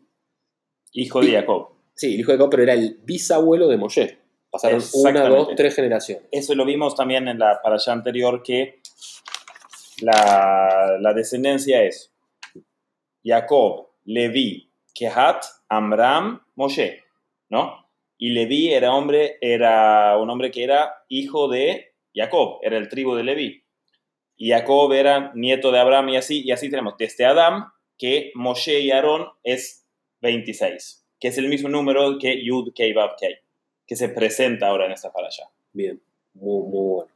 [0.91, 1.31] Hijo de.
[1.31, 1.69] Jacob.
[1.95, 4.17] sí, el hijo de Jacob, pero era el bisabuelo de Moshe.
[4.49, 6.25] Pasaron una, dos, tres generaciones.
[6.31, 8.81] Eso lo vimos también en la parasha anterior, que
[10.01, 12.11] la, la descendencia es
[13.23, 14.66] Jacob, Levi,
[14.97, 17.03] Kehat, Amram, Moshe,
[17.49, 17.85] ¿no?
[18.17, 23.13] Y Levi era, hombre, era un hombre que era hijo de Jacob, era el tribu
[23.13, 23.63] de Levi.
[24.37, 27.65] Y Jacob era nieto de Abraham y así, y así tenemos desde Adán,
[27.97, 29.85] que Moshe y Aarón es
[30.21, 33.35] 26, que es el mismo número que Yud, Kei, Vav, Kei,
[33.85, 35.49] que se presenta ahora en esta parasha.
[35.73, 36.01] Bien,
[36.33, 37.11] muy, muy bueno.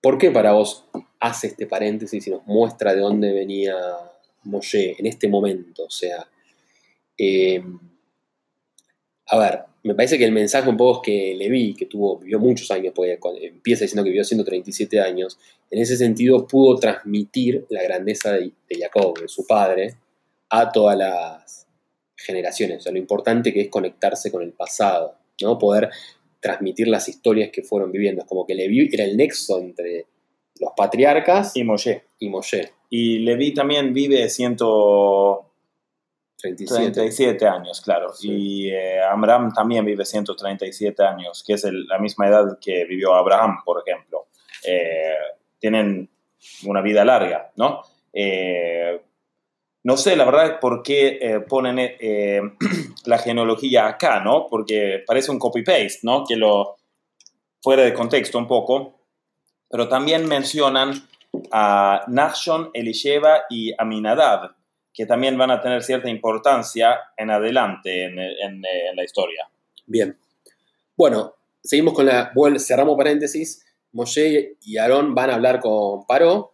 [0.00, 0.86] ¿Por qué para vos
[1.20, 3.74] hace este paréntesis y nos muestra de dónde venía
[4.44, 5.84] Moshe en este momento?
[5.84, 6.26] O sea,
[7.18, 7.62] eh,
[9.26, 12.38] a ver, me parece que el mensaje un poco es que Leví, que tuvo, vivió
[12.38, 15.38] muchos años, porque empieza diciendo que vivió 137 años,
[15.70, 19.96] en ese sentido pudo transmitir la grandeza de, de Jacob, de su padre,
[20.50, 21.66] a todas las
[22.16, 22.78] generaciones.
[22.78, 25.58] O sea, lo importante que es conectarse con el pasado, ¿no?
[25.58, 25.90] Poder
[26.40, 28.22] transmitir las historias que fueron viviendo.
[28.22, 30.06] Es como que Leví era el nexo entre
[30.60, 32.04] los patriarcas Y Moshe.
[32.18, 32.72] y Moshe.
[32.90, 35.47] Y Levi también vive ciento,
[36.40, 36.92] 37.
[36.92, 38.12] 37 años, claro.
[38.12, 38.28] Sí.
[38.30, 43.14] Y eh, Amram también vive 137 años, que es el- la misma edad que vivió
[43.14, 44.28] Abraham, por ejemplo.
[44.66, 45.14] Eh,
[45.58, 46.08] tienen
[46.66, 47.82] una vida larga, ¿no?
[48.12, 49.00] Eh,
[49.84, 52.40] no sé, la verdad, por qué eh, ponen eh,
[53.06, 54.46] la genealogía acá, ¿no?
[54.48, 56.24] Porque parece un copy-paste, ¿no?
[56.26, 56.76] Que lo
[57.60, 59.00] fuera de contexto un poco.
[59.70, 60.92] Pero también mencionan
[61.52, 64.52] a Nachshon, Elisheva y Aminadab,
[64.98, 69.48] que también van a tener cierta importancia en adelante en, en- en la historia.
[69.86, 70.18] Bien.
[70.96, 72.32] Bueno, seguimos con la.
[72.58, 73.64] cerramos paréntesis.
[73.92, 76.52] Moshe y Aarón van a hablar con Paró.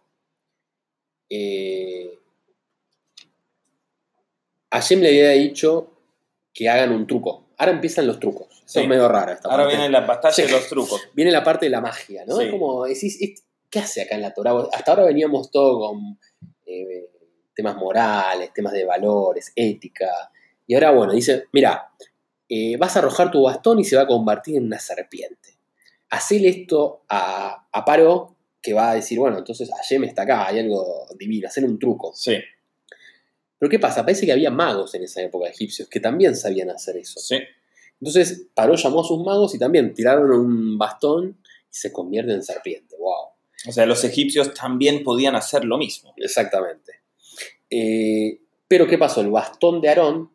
[1.27, 2.19] Eh,
[4.71, 5.91] Hashem le había dicho
[6.53, 7.47] que hagan un truco.
[7.57, 8.47] Ahora empiezan los trucos.
[8.51, 8.79] Eso Sí.
[8.81, 9.31] es medio raro.
[9.31, 9.77] Esta Ahora parte.
[9.77, 11.01] viene la batalla de los trucos.
[11.15, 12.37] Viene la parte de la magia, ¿no?
[12.37, 12.43] Sí.
[12.45, 14.53] Es como decís, "Est- ¿qué hace acá en la Torah?
[14.71, 16.19] Hasta ahora veníamos todo con
[16.67, 17.09] eh,
[17.55, 20.31] temas morales, temas de valores, ética.
[20.67, 21.91] Y ahora, bueno, dice, mira,
[22.49, 25.57] eh, vas a arrojar tu bastón y se va a convertir en una serpiente.
[26.09, 30.59] Hacele esto a, a Paro, que va a decir, bueno, entonces Hashem está acá, hay
[30.59, 32.13] algo divino, hacer un truco.
[32.15, 32.35] Sí,
[33.57, 34.01] Pero ¿qué pasa?
[34.01, 37.19] Parece que había magos en esa época egipcios que también sabían hacer eso.
[37.19, 37.37] sí.
[38.01, 42.43] Entonces Paró llamó a sus magos y también tiraron un bastón y se convierte en
[42.43, 42.95] serpiente.
[42.99, 43.29] ¡Wow!
[43.67, 46.13] O sea, los egipcios también podían hacer lo mismo.
[46.17, 46.99] Exactamente.
[47.69, 49.21] Eh, pero ¿qué pasó?
[49.21, 50.31] El bastón de Aarón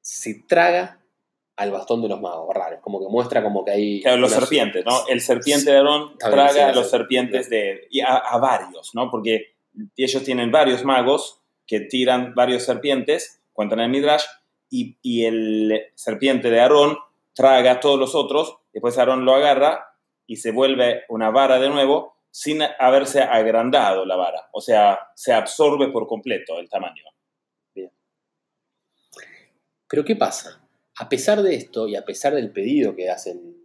[0.00, 1.00] se traga
[1.56, 2.54] al bastón de los magos.
[2.54, 4.02] Raro, como que muestra como que hay.
[4.02, 5.06] Claro, los serpientes, ¿no?
[5.08, 9.10] El serpiente de Aarón sí, traga a los serpientes de, y a, a varios, ¿no?
[9.10, 9.54] Porque
[9.96, 14.24] ellos tienen varios magos que tiran varios serpientes, cuentan en el Midrash,
[14.70, 16.98] y, y el serpiente de Aarón
[17.34, 19.94] traga a todos los otros, después Aarón lo agarra
[20.26, 24.48] y se vuelve una vara de nuevo sin haberse agrandado la vara.
[24.52, 27.04] O sea, se absorbe por completo el tamaño.
[29.88, 30.60] Pero ¿qué pasa?
[30.98, 33.56] A pesar de esto y a pesar del pedido que hacen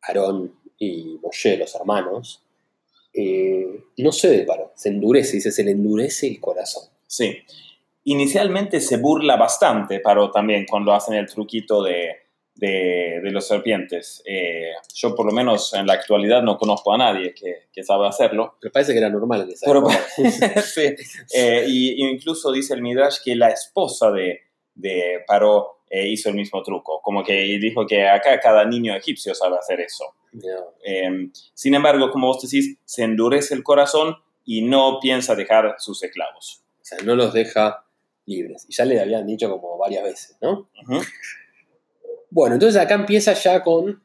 [0.00, 2.42] Aarón y Moshe, los hermanos,
[3.12, 6.84] eh, no cede Paró, se endurece, dice, se le endurece el corazón.
[7.06, 7.36] Sí.
[8.04, 12.23] Inicialmente se burla bastante, pero también cuando hacen el truquito de,
[12.54, 14.22] de, de los serpientes.
[14.24, 18.06] Eh, yo por lo menos en la actualidad no conozco a nadie que, que sabe
[18.06, 18.56] hacerlo.
[18.60, 19.86] Pero parece que era normal en esa Pero,
[20.62, 20.94] sí.
[21.34, 24.40] Eh, y, incluso dice el Midrash que la esposa de,
[24.74, 27.00] de Paró eh, hizo el mismo truco.
[27.02, 30.04] Como que dijo que acá cada niño egipcio sabe hacer eso.
[30.32, 30.74] No.
[30.84, 36.02] Eh, sin embargo, como vos decís, se endurece el corazón y no piensa dejar sus
[36.02, 36.62] esclavos.
[36.80, 37.84] O sea, no los deja
[38.26, 38.66] libres.
[38.68, 40.68] Y ya le habían dicho como varias veces, ¿no?
[40.82, 41.00] Ujú.
[42.34, 44.02] Bueno, entonces acá empieza ya con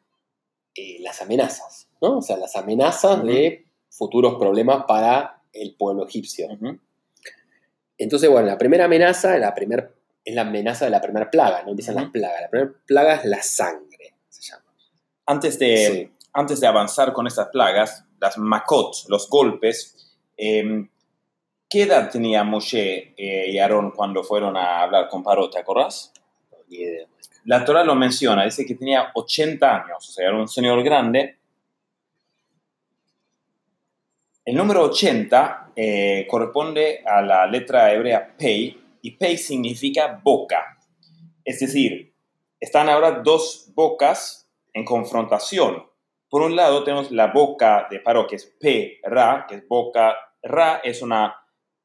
[0.76, 2.20] eh, las amenazas, ¿no?
[2.20, 3.28] O sea, las amenazas Ujú.
[3.28, 6.48] de futuros problemas para el pueblo egipcio.
[7.98, 11.72] Entonces, bueno, la primera amenaza la primer, es la amenaza de la primera plaga, ¿no?
[11.72, 12.39] Empiezan las plagas.
[12.42, 14.63] La primera plaga es la sangre, se llama.
[15.26, 16.26] Antes de, Sí.
[16.34, 20.88] antes de avanzar con estas plagas, las makot, los golpes, eh,
[21.68, 25.50] ¿qué edad tenía Moshe eh, y Aarón cuando fueron a hablar con Paró?
[25.50, 26.13] ¿Te acordás?
[26.52, 27.08] No, ni idea.
[27.45, 31.38] La Torah lo menciona, dice que tenía 80 años, o sea, era un señor grande.
[34.45, 40.78] El número 80 eh, corresponde a la letra hebrea Pei, y Pei significa boca.
[41.43, 42.13] Es decir,
[42.60, 45.86] están ahora dos bocas en confrontación.
[46.30, 50.15] Por un lado tenemos la boca de Paró, que es P, Ra, que es boca.
[50.43, 51.36] Ra es una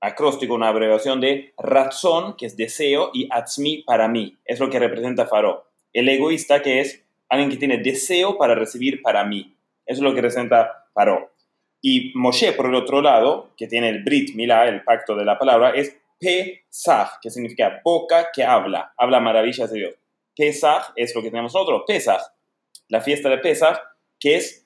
[0.05, 4.37] acróstico, una abreviación de razón, que es deseo, y atzmi para mí.
[4.45, 5.67] Es lo que representa Faró.
[5.93, 9.55] El egoísta, que es alguien que tiene deseo para recibir para mí.
[9.87, 11.33] Es lo que representa Faró.
[11.81, 15.38] Y Moshe, por el otro lado, que tiene el Brit Milá, el pacto de la
[15.38, 19.95] palabra, es Pesach, que significa boca que habla, habla maravillas de Dios.
[20.35, 22.23] Pesach es lo que tenemos nosotros, Pesach,
[22.88, 23.79] la fiesta de Pesach,
[24.19, 24.63] que es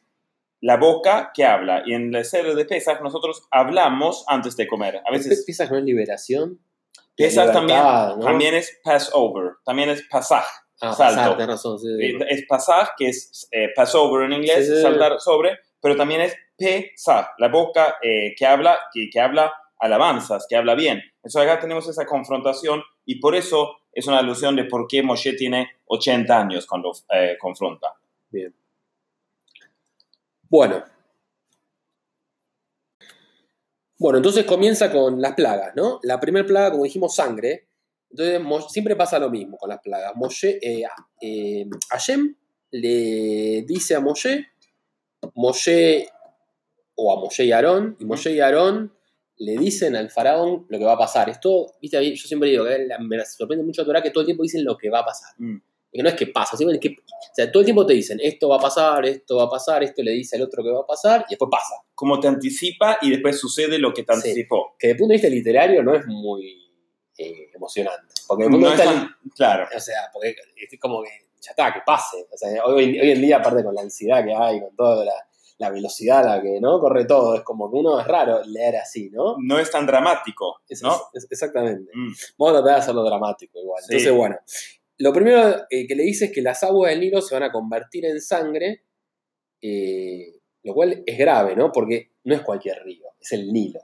[0.60, 1.82] la boca que habla.
[1.86, 5.00] Y en la serie de Pesach nosotros hablamos antes de comer.
[5.06, 6.60] A veces Pesach no es liberación.
[7.16, 8.18] Pesach también, ¿no?
[8.20, 10.44] también es Passover, también es Pasaj.
[10.80, 11.16] Ah, salto.
[11.16, 11.78] pasar, tenés razón.
[11.80, 12.18] sí, sí.
[12.28, 17.30] Es Pasaj, que es eh, Passover en inglés, Sí, saltar sobre, pero también es Pesach,
[17.38, 21.02] la boca eh, que habla, que, que habla alabanzas, que habla bien.
[21.16, 25.32] Entonces acá tenemos esa confrontación y por eso es una alusión de por qué Moshe
[25.32, 27.88] tiene 80 años cuando eh, confronta.
[28.30, 28.54] Bien.
[30.48, 30.84] Bueno.
[33.98, 35.98] Bueno, entonces comienza con las plagas, ¿no?
[36.02, 37.68] La primera plaga, como dijimos, sangre.
[38.10, 40.14] Entonces siempre pasa lo mismo con las plagas.
[40.14, 40.84] Moshe, eh,
[41.20, 42.34] eh, Hashem
[42.70, 44.46] le dice a Moshe,
[45.34, 46.08] Moshe,
[46.94, 48.92] o a Moshe y Aarón, y Moshe y Aarón
[49.36, 51.28] le dicen al faraón lo que va a pasar.
[51.28, 54.42] Esto, viste, yo siempre digo que me sorprende mucho a Torah que todo el tiempo
[54.42, 55.34] dicen lo que va a pasar.
[55.38, 55.58] Mm.
[55.92, 58.18] Que no es que pasa, siempre es que, o sea, todo el tiempo te dicen,
[58.22, 60.80] esto va a pasar, esto va a pasar, esto le dice al otro que va
[60.80, 61.74] a pasar, y después pasa.
[61.94, 64.18] Como te anticipa y después sucede lo que te Sí.
[64.18, 64.74] anticipó.
[64.78, 66.64] Que desde el punto de vista literario no es muy
[67.20, 68.14] eh, emocionante.
[68.28, 69.68] Porque desde el punto No de es vista tan- claro.
[69.76, 72.28] O sea, porque es como que ya está, que pase.
[72.32, 75.14] O sea, hoy, hoy en día, aparte con la ansiedad que hay, con toda la,
[75.58, 76.78] la velocidad a la que ¿no?
[76.78, 79.34] corre todo, es como que uno es raro leer así, ¿no?
[79.40, 80.94] No es tan dramático, ¿no?
[81.12, 81.90] es- es- exactamente.
[81.92, 82.12] Mm.
[82.38, 83.82] Vamos a tratar de hacerlo dramático igual.
[83.82, 83.94] Sí.
[83.94, 84.36] Entonces, bueno,
[84.98, 87.52] lo primero eh, que le dice es que las aguas del Nilo se van a
[87.52, 88.82] convertir en sangre,
[89.62, 91.70] eh, lo cual es grave, ¿no?
[91.70, 93.80] Porque no es cualquier río, es el Nilo.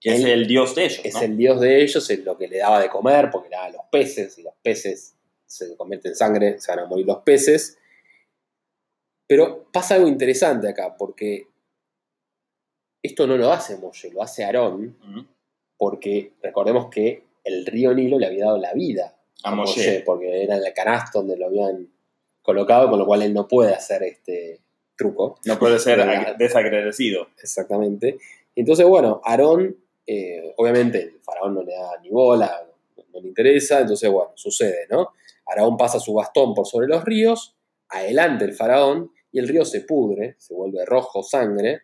[0.00, 1.22] Que es el dios de ellos, es ¿no?
[1.22, 3.72] el dios de ellos, es lo que le daba de comer, porque le daba a
[3.72, 5.16] los peces, y los peces
[5.46, 7.78] se convierten en sangre, se van a morir los peces.
[9.26, 11.46] Pero pasa algo interesante acá, porque
[13.02, 14.98] esto no lo hace Moshe, lo hace Aarón,
[15.78, 19.13] porque recordemos que el río Nilo le había dado la vida
[19.44, 20.02] A Moshe.
[20.04, 21.88] porque era en el canasto donde lo habían
[22.42, 24.60] colocado, con lo cual él no puede hacer este
[24.96, 25.38] truco.
[25.44, 25.98] No puede ser
[26.36, 27.28] desagradecido.
[27.42, 28.18] Exactamente.
[28.54, 29.76] Entonces, bueno, Aarón,
[30.06, 34.32] eh, obviamente el faraón no le da ni bola, no, no le interesa, entonces, bueno,
[34.34, 35.10] sucede, ¿no?
[35.46, 37.56] Aarón pasa su bastón por sobre los ríos,
[37.88, 41.82] adelante el faraón, y el río se pudre, se vuelve rojo sangre,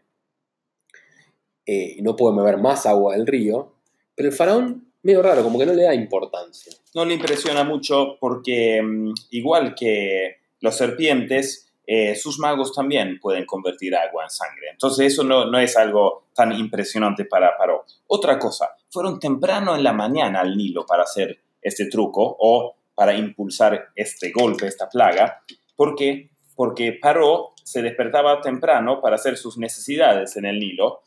[1.66, 3.74] eh, y no puede beber más agua del río,
[4.14, 6.72] pero el faraón, medio raro, como que no le da importancia.
[6.94, 13.46] No le impresiona mucho porque, mm, igual que los serpientes, eh, sus magos también pueden
[13.46, 14.68] convertir agua en sangre.
[14.70, 17.84] Entonces eso no, no es algo tan impresionante para Paró.
[18.06, 23.14] Otra cosa, fueron temprano en la mañana al Nilo para hacer este truco o para
[23.14, 25.42] impulsar este golpe, esta plaga.
[25.74, 26.30] ¿Por qué?
[26.54, 31.00] Porque Paró se despertaba temprano para hacer sus necesidades en el Nilo,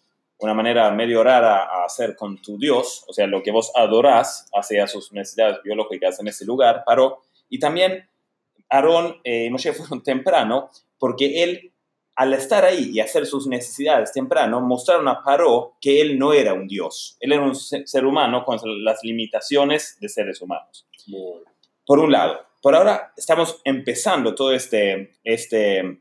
[0.44, 4.48] una manera medio rara a hacer con tu Dios, o sea, lo que vos adorás
[4.54, 7.22] hacia sus necesidades biológicas en ese lugar, Paró.
[7.50, 8.10] Y también
[8.70, 11.74] Aarón eh, y Moshe fueron temprano porque él,
[12.16, 16.54] al estar ahí y hacer sus necesidades temprano, mostraron a Paró que él no era
[16.54, 17.18] un Dios.
[17.20, 20.88] Él era un se- ser humano con las limitaciones de seres humanos
[21.86, 22.40] por un lado.
[22.62, 26.00] Por ahora estamos empezando todo este, este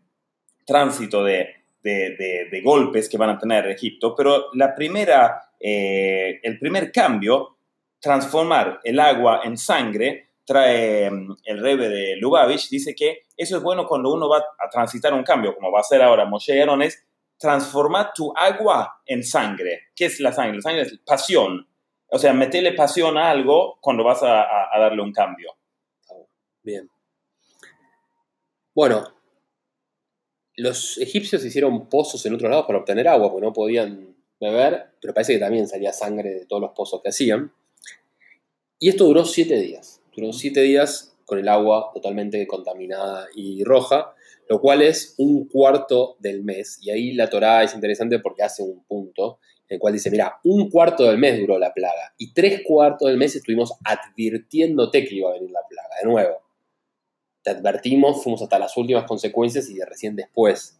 [0.65, 6.41] tránsito de, de- de- de golpes que van a tener Egipto, pero la primera, eh,
[6.43, 7.57] el primer cambio,
[8.01, 13.63] transformar el agua en sangre, trae mm, el rebe de Lubavitch, dice que eso es
[13.63, 16.61] bueno cuando uno va a transitar un cambio, como va a hacer ahora Moshe y
[16.61, 17.05] Aaron, es
[17.39, 19.89] transformar tu agua en sangre.
[19.97, 20.57] ¿Qué es la sangre?
[20.57, 21.69] La sangre es pasión.
[22.09, 25.57] O sea, meterle pasión a algo cuando vas a- a- a darle un cambio.
[26.63, 26.89] Bien.
[28.75, 29.05] Bueno,
[30.57, 35.15] los egipcios hicieron pozos en otros lados para obtener agua, porque no podían beber, pero
[35.15, 37.53] parece que también salía sangre de todos los pozos que hacían.
[38.79, 40.01] Y esto duró siete días.
[40.15, 44.15] Duró siete días con el agua totalmente contaminada y roja,
[44.49, 46.79] lo cual es un cuarto del mes.
[46.83, 49.39] Y ahí la Torá es interesante porque hace un punto
[49.69, 53.09] en el cual dice, mira, un cuarto del mes duró la plaga y tres cuartos
[53.09, 55.89] del mes estuvimos advirtiéndote que iba a venir la plaga.
[56.03, 56.43] De nuevo,
[57.43, 60.79] te advertimos, fuimos hasta las últimas consecuencias y de recién después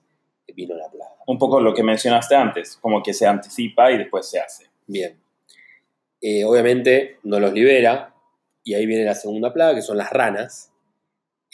[0.55, 1.13] vino la plaga.
[1.27, 4.67] un poco lo que mencionaste antes, como que se anticipa y después se hace.
[4.87, 5.19] Bien.
[6.21, 8.15] Eh, obviamente no los libera
[8.63, 10.71] y ahí viene la segunda plaga, que son las ranas.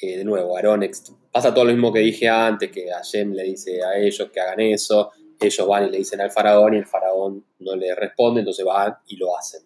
[0.01, 3.45] Eh, de nuevo, Aarón ex- pasa todo lo mismo que dije antes, que Hashem le
[3.45, 6.87] dice a ellos que hagan eso, ellos van y le dicen al faraón y el
[6.87, 9.63] faraón no le responde, entonces van y lo hacen.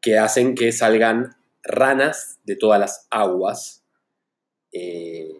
[0.00, 3.81] Que hacen que salgan ranas de todas las aguas.
[4.72, 5.30] Eh,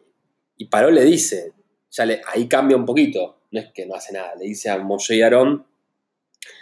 [0.56, 1.52] y Paró le dice,
[1.90, 4.78] ya le, ahí cambia un poquito, no es que no hace nada, le dice a
[4.78, 5.66] Moshe y Aarón,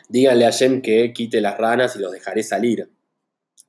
[0.09, 2.89] díganle a Hashem que quite las ranas y los dejaré salir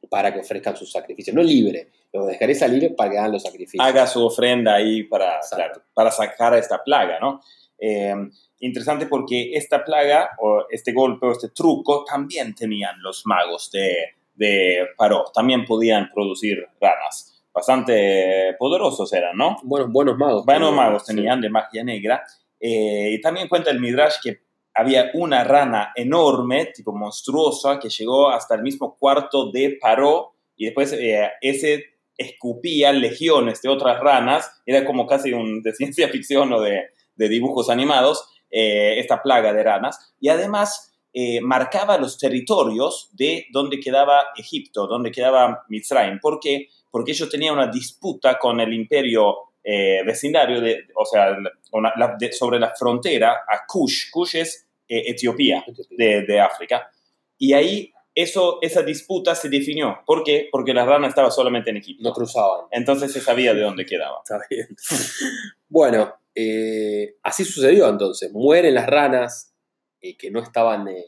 [0.10, 1.36] para que ofrezcan sus sacrificios.
[1.36, 3.86] No libre, los dejaré salir para que hagan los sacrificios.
[3.86, 7.42] Haga su ofrenda ahí para, claro, para sacar a esta plaga, ¿no?
[7.78, 8.14] Eh,
[8.60, 13.96] interesante porque esta plaga o este golpe o este truco también tenían los magos de,
[14.36, 17.31] de Paró, también podían producir ranas.
[17.54, 19.58] Bastante poderosos eran, ¿no?
[19.64, 20.46] Buenos, buenos magos.
[20.46, 21.16] Buenos tenían, magos sí.
[21.16, 22.24] tenían de magia negra.
[22.60, 24.42] Eh, y también cuenta el Midrash que
[24.74, 30.66] había una rana enorme, tipo monstruosa, que llegó hasta el mismo cuarto de Paró y
[30.66, 31.86] después eh, ese
[32.18, 34.62] escupía legiones de otras ranas.
[34.66, 39.54] Era como casi un de ciencia ficción o de, de dibujos animados, eh, esta plaga
[39.54, 40.14] de ranas.
[40.20, 46.20] Y además eh, marcaba los territorios de donde quedaba Egipto, donde quedaba Mitzrayim.
[46.20, 46.68] ¿Por qué?
[46.92, 51.38] Porque ellos tenían una disputa con el imperio eh, vecindario, de, o sea,
[51.72, 54.10] una- la- de- sobre la frontera a Kush.
[54.12, 56.92] Kush es eh, Etiopía de, de África.
[57.38, 60.00] y ahí eso, esa disputa se definió.
[60.06, 60.50] ¿Por qué?
[60.52, 62.04] Porque la rana estaba solamente en Egipto.
[62.04, 62.66] No cruzaban.
[62.72, 64.18] Entonces se sabía de dónde quedaba.
[64.22, 64.68] Está bien.
[65.70, 68.32] bueno, eh, así sucedió entonces.
[68.34, 69.54] Mueren las ranas
[70.02, 71.06] eh, que no estaban eh,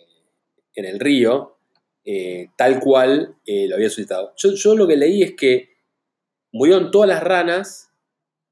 [0.75, 1.57] en el río,
[2.05, 4.33] eh, tal cual lo había suscitado.
[4.37, 5.72] Yo, yo lo que leí es que
[6.53, 7.91] murieron todas las ranas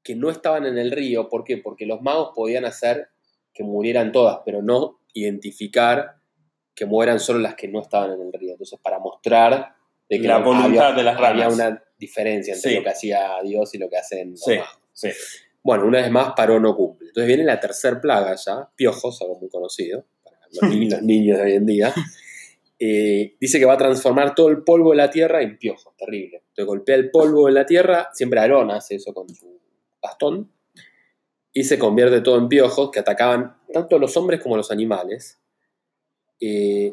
[0.02, 1.28] que no estaban en el río.
[1.30, 1.56] ¿Por qué?
[1.56, 3.08] Porque los magos podían hacer
[3.54, 6.16] que murieran todas, pero no identificar
[6.74, 8.52] que mueran solo las que no estaban en el río.
[8.52, 9.74] Entonces, para mostrar
[10.08, 12.76] de que La había- voluntad de las había una diferencia entre Sí.
[12.76, 14.78] lo que hacía Dios y lo que hacen los Sí, magos.
[14.92, 15.08] sí.
[15.62, 17.08] Bueno, una vez más, Paró no cumple.
[17.08, 20.50] Entonces viene la tercer plaga ya, piojos, algo muy conocido para los,
[21.00, 21.94] los niños de hoy en día.
[22.84, 26.38] Eh, dice que va a transformar todo el polvo de la tierra en piojos, terrible.
[26.38, 29.60] Entonces golpea el polvo en la tierra, siempre Aarón hace eso con su
[30.02, 30.50] bastón,
[31.52, 34.72] y se convierte todo en piojos que atacaban tanto a los hombres como a los
[34.72, 35.38] animales.
[36.40, 36.92] Eh,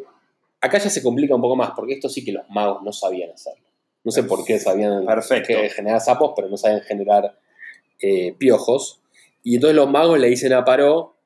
[0.62, 3.32] acá ya se complica un poco más, porque esto sí que los magos no sabían
[3.32, 3.66] hacerlo.
[4.04, 5.08] No sé por qué sabían
[5.48, 7.40] que generar sapos, pero no sabían generar
[8.00, 9.02] eh, piojos.
[9.42, 11.18] Y entonces los magos le dicen a Paró,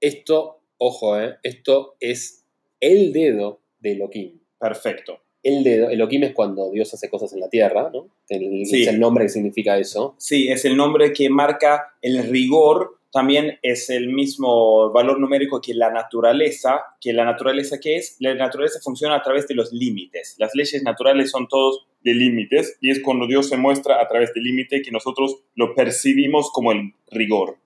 [0.00, 2.44] esto, ojo, eh, esto es
[2.80, 4.38] el dedo de Elohim.
[4.58, 5.20] Perfecto.
[5.42, 8.08] El dedo, Elohim es cuando Dios hace cosas en la tierra, ¿no?
[8.28, 8.82] El- Sí.
[8.82, 10.14] Es el nombre que significa eso.
[10.18, 12.98] Sí, es el nombre que marca el rigor.
[13.12, 16.82] También es el mismo valor numérico que la naturaleza.
[17.00, 18.16] Que la naturaleza, ¿qué es?
[18.18, 20.34] La naturaleza funciona a través de los límites.
[20.38, 24.34] Las leyes naturales son todos de límites y es cuando Dios se muestra a través
[24.34, 27.56] del límite que nosotros lo percibimos como el rigor.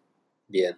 [0.46, 0.76] Bien.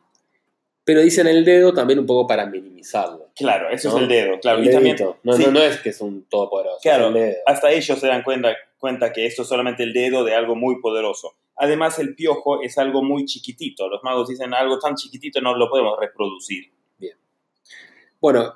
[0.84, 3.30] Pero dicen el dedo también un poco para minimizarlo.
[3.34, 3.96] Claro, eso ¿no?
[3.96, 4.40] es el dedo.
[4.40, 5.44] Claro, El y también, no, sí.
[5.46, 7.36] no, no es que es un todopoderoso, Claro, el dedo.
[7.46, 10.80] hasta ellos se dan cuenta, cuenta que esto es solamente el dedo de algo muy
[10.80, 11.34] poderoso.
[11.56, 13.88] Además, el piojo es algo muy chiquitito.
[13.88, 16.72] Los magos dicen algo tan chiquitito no lo podemos reproducir.
[18.20, 18.54] Bueno,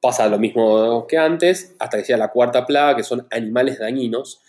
[0.00, 4.40] pasa lo mismo que antes, hasta que llega la cuarta plaga, que son animales dañinos.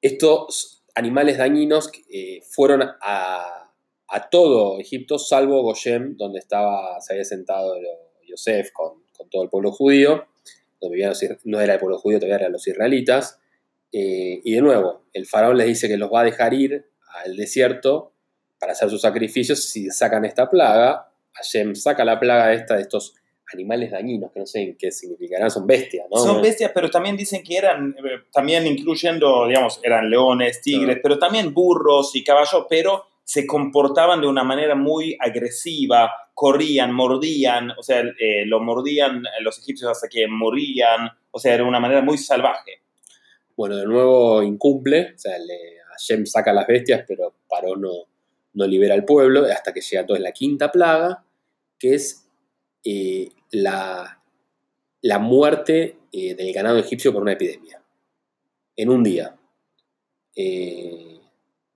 [0.00, 3.59] Estos animales dañinos eh, fueron a,
[4.10, 7.74] a todo Egipto, salvo Goshem, donde estaba, se había sentado
[8.26, 10.26] Yosef con, con todo el pueblo judío,
[10.80, 13.38] donde vivían los, no era el pueblo judío, todavía eran los israelitas.
[13.92, 16.90] Eh, y de nuevo, el faraón les dice que los va a dejar ir
[17.24, 18.12] al desierto
[18.58, 21.12] para hacer sus sacrificios si sacan esta plaga.
[21.32, 23.14] Hashem saca la plaga esta de estos
[23.52, 26.18] animales dañinos, que no sé en qué significarán, son bestias, ¿no?
[26.18, 31.18] Son bestias, pero también dicen que eran, eh, también incluyendo, digamos, eran leones, tigres, pero
[31.18, 37.80] también burros y caballos, pero se comportaban de una manera muy agresiva, corrían, mordían, o
[37.80, 42.18] sea, eh, lo mordían los egipcios hasta que morían, o sea, era una manera muy
[42.18, 42.82] salvaje.
[43.56, 48.94] Bueno, de nuevo incumple, o sea, le, Hashem saca las bestias, pero Paró no, libera
[48.94, 51.24] al pueblo, hasta que llega entonces la quinta plaga,
[51.78, 52.28] que es
[52.84, 54.20] eh, la,
[55.20, 57.80] muerte eh, del ganado egipcio por una epidemia.
[58.74, 59.36] En un día.
[60.34, 61.19] Eh,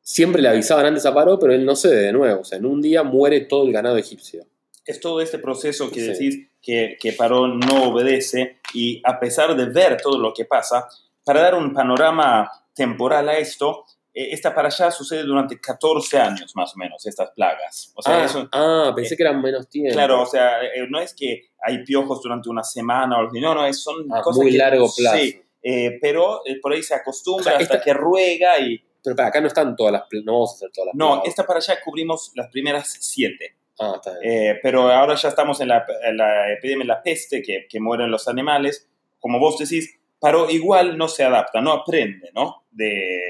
[0.04, 2.42] siempre le avisaban antes a Paró, pero él no cede de nuevo.
[2.42, 4.44] O sea, en un día muere todo el ganado egipcio.
[4.86, 6.06] es todo este proceso que Sí.
[6.08, 10.86] decís que, que Paró no obedece y a pesar de ver todo lo que pasa,
[11.24, 16.52] para dar un panorama temporal a esto, eh, esta para allá sucede durante 14 años
[16.54, 17.92] más o menos, estas plagas.
[17.94, 19.94] O sea, ah, eso, ah, pensé que eran menos tiempo.
[19.94, 23.40] claro, o sea, eh, no es que hay piojos durante una semana o algo así,
[23.40, 25.16] no, no, es- son Ah, cosas muy que- largo plazo.
[25.16, 28.84] Sí, eh, pero eh, por ahí se acostumbra O sea, hasta esta- que ruega y...
[29.04, 30.02] Pero para acá no están todas las.
[30.24, 30.94] No vamos a hacer todas las.
[30.94, 33.54] No, esta para allá cubrimos las primeras siete.
[33.78, 34.32] Ah, está bien.
[34.32, 37.80] Eh, pero ahora ya estamos en la, en la epidemia de la peste, que, que
[37.80, 38.88] mueren los animales.
[39.20, 42.64] Como vos decís, pero igual no se adapta, no aprende, ¿no?
[42.70, 43.20] De,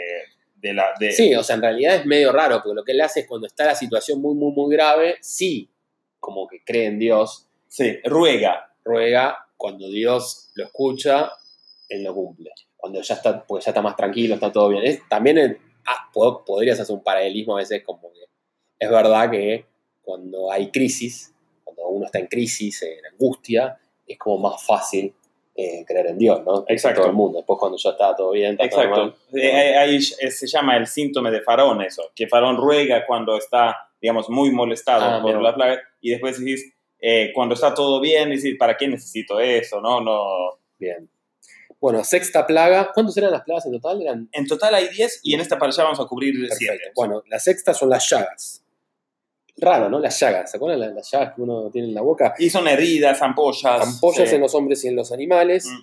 [0.54, 0.92] de la...
[0.98, 3.26] De, Sí, o sea, en realidad es medio raro, porque lo que él hace es
[3.26, 5.68] cuando está la situación muy, muy, muy grave, sí,
[6.20, 8.72] como que cree en Dios, sí, ruega.
[8.84, 11.32] ruega, cuando Dios lo escucha,
[11.88, 12.50] él lo cumple.
[12.84, 14.84] Cuando ya está, pues ya está más tranquilo, está todo bien.
[14.84, 18.20] Es- también ah, po- podrías hacer un paralelismo a veces como que
[18.78, 19.64] es verdad que
[20.02, 25.14] cuando hay crisis, cuando uno está en crisis, en angustia, es como más fácil
[25.56, 26.64] eh, creer en Dios, ¿no?
[26.68, 27.00] Exacto.
[27.00, 27.38] Todo el mundo.
[27.38, 29.00] Después cuando ya está todo bien, está todo Exacto.
[29.32, 29.40] mal.
[29.42, 33.76] Eh, ahí eh, se llama el síntoma de Faraón eso, que Faraón ruega cuando está,
[33.98, 35.40] digamos, muy molestado Ah, por mira.
[35.42, 36.70] la plaga y después decís,
[37.00, 39.80] eh, cuando está todo bien, decís, ¿para qué necesito eso?
[39.80, 40.58] No, no.
[40.78, 41.08] Bien.
[41.84, 42.92] Bueno, sexta plaga.
[42.94, 44.00] ¿Cuántas eran las plagas en total?
[44.00, 46.48] Eran En total hay 10 y en esta para allá vamos a cubrir 7.
[46.48, 46.90] Perfecto.
[46.94, 48.64] Bueno, la sexta son las llagas.
[49.58, 49.98] Raro, ¿no?
[49.98, 50.50] Las llagas.
[50.50, 52.36] ¿Se acuerdan las, las llagas que uno tiene en la boca?
[52.38, 53.82] Y son heridas, ampollas.
[53.82, 54.34] Ampollas sí.
[54.34, 55.66] en los hombres y en los animales.
[55.66, 55.80] Mm.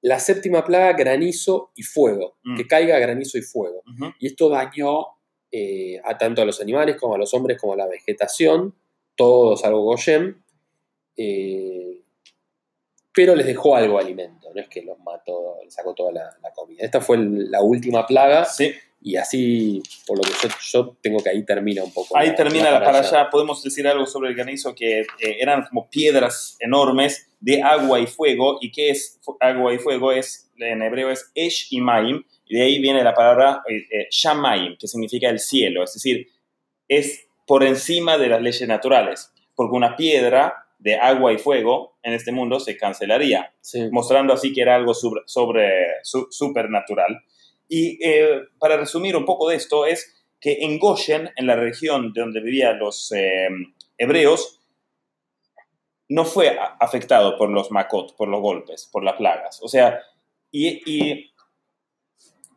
[0.00, 2.38] La séptima plaga, granizo y fuego.
[2.42, 2.56] Mm.
[2.56, 3.82] Que caiga granizo y fuego.
[4.20, 5.08] Y esto dañó
[5.52, 8.74] eh, a tanto a los animales como a los hombres como a la vegetación.
[9.14, 10.42] Todos salvo Goshem.
[11.18, 12.03] Eh,
[13.14, 16.24] pero les dejó algo de alimento, no es que los mató, les sacó toda la,
[16.42, 16.84] la comida.
[16.84, 21.28] Esta fue la última plaga Sí, y así, por lo que yo, yo tengo que
[21.30, 22.16] ahí termina un poco.
[22.16, 23.28] ahí la- termina la para allá.
[23.30, 25.06] Podemos decir algo sobre el granizo que eh,
[25.40, 28.58] eran como piedras enormes de agua y fuego.
[28.62, 30.10] ¿Y qué es agua y fuego?
[30.10, 32.24] Es, en hebreo es Esh y Maim.
[32.46, 35.84] Y de ahí viene la palabra eh, eh, Shamaim, que significa el cielo.
[35.84, 36.26] Es decir,
[36.88, 39.30] es por encima de las leyes naturales.
[39.54, 43.52] Porque una piedra de agua y fuego en este mundo se cancelaría.
[43.62, 43.88] Sí.
[43.90, 45.70] mostrando así que era algo sobre, sobre
[46.02, 47.22] su- supernatural.
[47.68, 52.12] Y eh, para resumir un poco de esto, es que en Goshen, en la región
[52.12, 53.48] de donde vivían los eh,
[53.96, 54.60] hebreos,
[56.10, 59.60] no fue afectado por los makot, por los golpes, por las plagas.
[59.62, 60.02] O sea,
[60.50, 61.30] y, y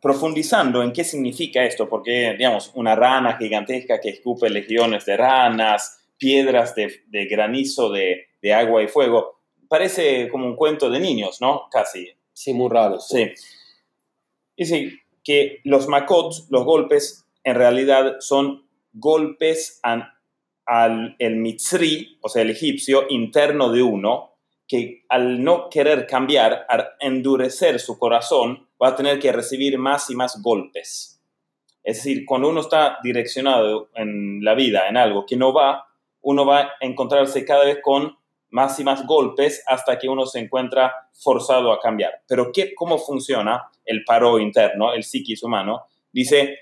[0.01, 6.03] profundizando en qué significa esto, porque, digamos, una rana gigantesca que escupe legiones de ranas,
[6.17, 9.39] piedras de, de granizo de, de agua y fuego,
[9.69, 11.67] parece como un cuento de niños, ¿no?
[11.71, 12.09] Casi.
[12.33, 12.99] Sí, muy raro.
[12.99, 13.31] Sí.
[14.55, 20.09] Dice que los makot, los golpes, en realidad son golpes an-
[20.65, 24.33] al el mitzri, o sea, el egipcio, interno de uno,
[24.67, 30.09] que al no querer cambiar, al endurecer su corazón, va a tener que recibir más
[30.09, 31.21] y más golpes.
[31.83, 35.86] Es decir, cuando uno está direccionado en la vida en algo que no va,
[36.21, 38.17] uno va a encontrarse cada vez con
[38.49, 42.21] más y más golpes hasta que uno se encuentra forzado a cambiar.
[42.27, 45.85] Pero ¿qué, ¿cómo funciona el paro interno, el psiquis humano?
[46.11, 46.57] Dice,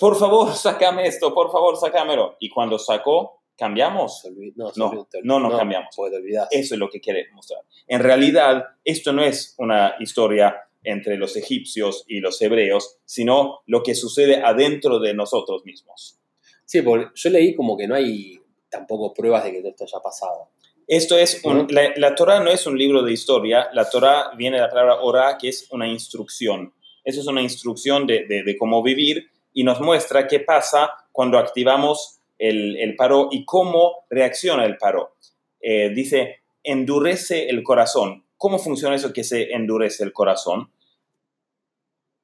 [0.00, 2.36] por favor, sácame esto, por favor, sácamelo.
[2.38, 4.24] Y cuando sacó, ¿cambiamos?
[4.56, 5.88] No, No, te- no nos cambiamos.
[5.98, 6.48] Olvidás.
[6.52, 7.60] Eso es lo que quiere mostrar.
[7.88, 13.82] En realidad, esto no es una historia entre los egipcios y los hebreos, sino lo
[13.82, 16.20] que sucede adentro de nosotros mismos.
[16.64, 18.37] Sí, porque yo leí como que no hay
[18.70, 20.50] tampoco pruebas de que esto haya pasado.
[20.86, 24.56] Esto es, un- la, la Torah no es un libro de historia, la Torah viene
[24.56, 26.72] de la palabra orá, que es una instrucción.
[27.04, 31.38] Eso es una instrucción de, de- de cómo vivir y nos muestra qué pasa cuando
[31.38, 35.16] activamos el, el paro y cómo reacciona el paro.
[35.60, 38.24] Eh, dice, endurece el corazón.
[38.36, 40.70] ¿Cómo funciona eso que se endurece el corazón?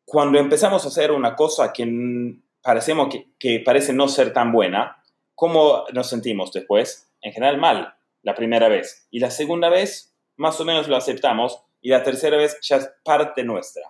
[0.05, 5.03] Cuando empezamos a hacer una cosa que parecemos que, que parece no ser tan buena,
[5.35, 7.11] ¿cómo nos sentimos después?
[7.21, 9.07] En general mal, la primera vez.
[9.11, 11.63] Y la segunda vez, más o menos lo aceptamos.
[11.81, 13.83] Y la tercera vez ya es parte nuestra.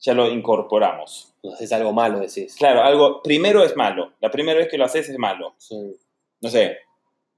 [0.00, 1.34] Ya lo incorporamos.
[1.42, 2.54] No haces algo malo, decís.
[2.56, 4.12] Claro, algo primero es malo.
[4.20, 5.54] La primera vez que lo haces es malo.
[5.58, 5.96] Sí.
[6.40, 6.78] No sé,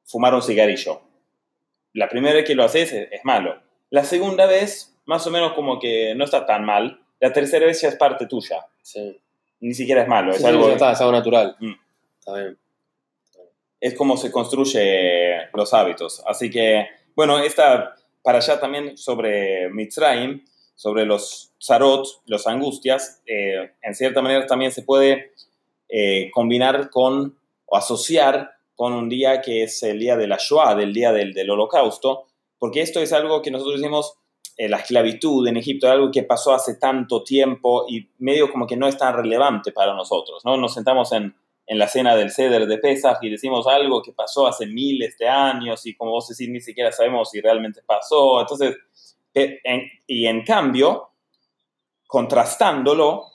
[0.05, 1.01] fumar un cigarrillo.
[1.93, 3.61] La primera vez que lo haces es, es malo.
[3.91, 7.01] La segunda vez, más o menos como que no está tan mal.
[7.21, 8.67] La tercera vez ya es parte tuya.
[8.83, 9.21] Sí.
[9.61, 10.33] Ni siquiera es malo.
[10.33, 11.57] Sí, es sí, algo, ya está, es algo natural.
[11.61, 11.73] Mm.
[12.19, 12.59] Está bien.
[13.83, 16.23] Es como se construye los hábitos.
[16.25, 20.45] Así que, bueno, esta para allá también sobre Mitzrayim,
[20.77, 25.33] sobre los zarot, los angustias, eh, en cierta manera también se puede
[25.89, 30.77] eh, combinar con o asociar con un día que es el día de la Shoah,
[30.77, 32.27] del día del, del holocausto,
[32.61, 34.15] porque esto es algo que nosotros decimos,
[34.59, 38.77] eh, la esclavitud en Egipto, algo que pasó hace tanto tiempo y medio como que
[38.77, 40.57] no es tan relevante para nosotros, ¿no?
[40.57, 41.35] Nos sentamos en,
[41.67, 45.29] en la cena del ceder de Pesach y decimos algo que pasó hace miles de
[45.29, 48.41] años y como vos decís, ni siquiera sabemos si realmente pasó.
[48.41, 48.77] Entonces,
[49.35, 51.11] eh, en- y en cambio,
[52.07, 53.27] contrastándolo,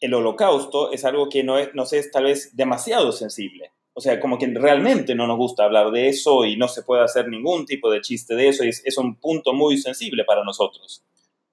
[0.00, 3.70] el holocausto es algo que no es, no sé, es tal vez demasiado sensible.
[3.94, 7.02] O sea, como que realmente no nos gusta hablar de eso y no se puede
[7.02, 10.44] hacer ningún tipo de chiste de eso y es, es un punto muy sensible para
[10.44, 11.02] nosotros.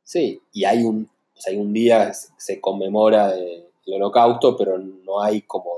[0.03, 4.77] Sí, y hay un, o sea, hay un día que se- conmemora el holocausto, pero
[4.77, 5.71] no hay como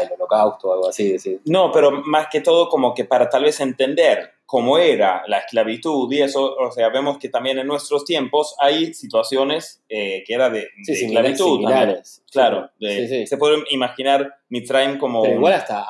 [0.00, 1.12] del holocausto o algo así.
[1.12, 1.40] decir.
[1.46, 6.10] No, pero más que todo como que para tal vez entender cómo era la esclavitud
[6.12, 10.48] y eso, o sea, vemos que también en nuestros tiempos hay situaciones eh, que era
[10.48, 11.30] de, Sí, de similares.
[11.32, 11.56] esclavitud.
[11.58, 12.22] similares.
[12.32, 13.26] Claro, Sí, de- sí.
[13.26, 15.22] se puede imaginar Mitzrayim como...
[15.22, 15.86] Pero igual hasta,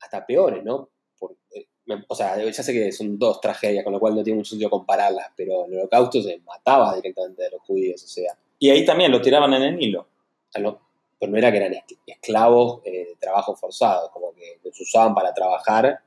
[0.00, 0.88] hasta peores, ¿no?
[1.18, 4.22] Porque, eh, me- o sea, ya sé que son dos tragedias, con lo cual no
[4.24, 8.32] tiene mucho sentido compararlas, pero el holocausto se mataba directamente de los judíos, o sea,
[8.58, 10.00] Y ahí también lo tiraban en el Nilo.
[10.00, 10.80] o sea, no-
[11.20, 15.14] pero no era que eran es- esclavos eh, de trabajo forzado, como que los usaban
[15.14, 16.00] para trabajar,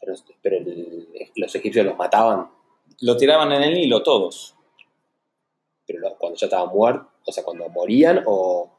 [0.00, 2.50] pero, pero el- los egipcios los mataban,
[3.00, 4.54] Lo tiraban en el Nilo todos.
[5.86, 8.70] pero cuando ya estaban muertos, o sea, cuando morían o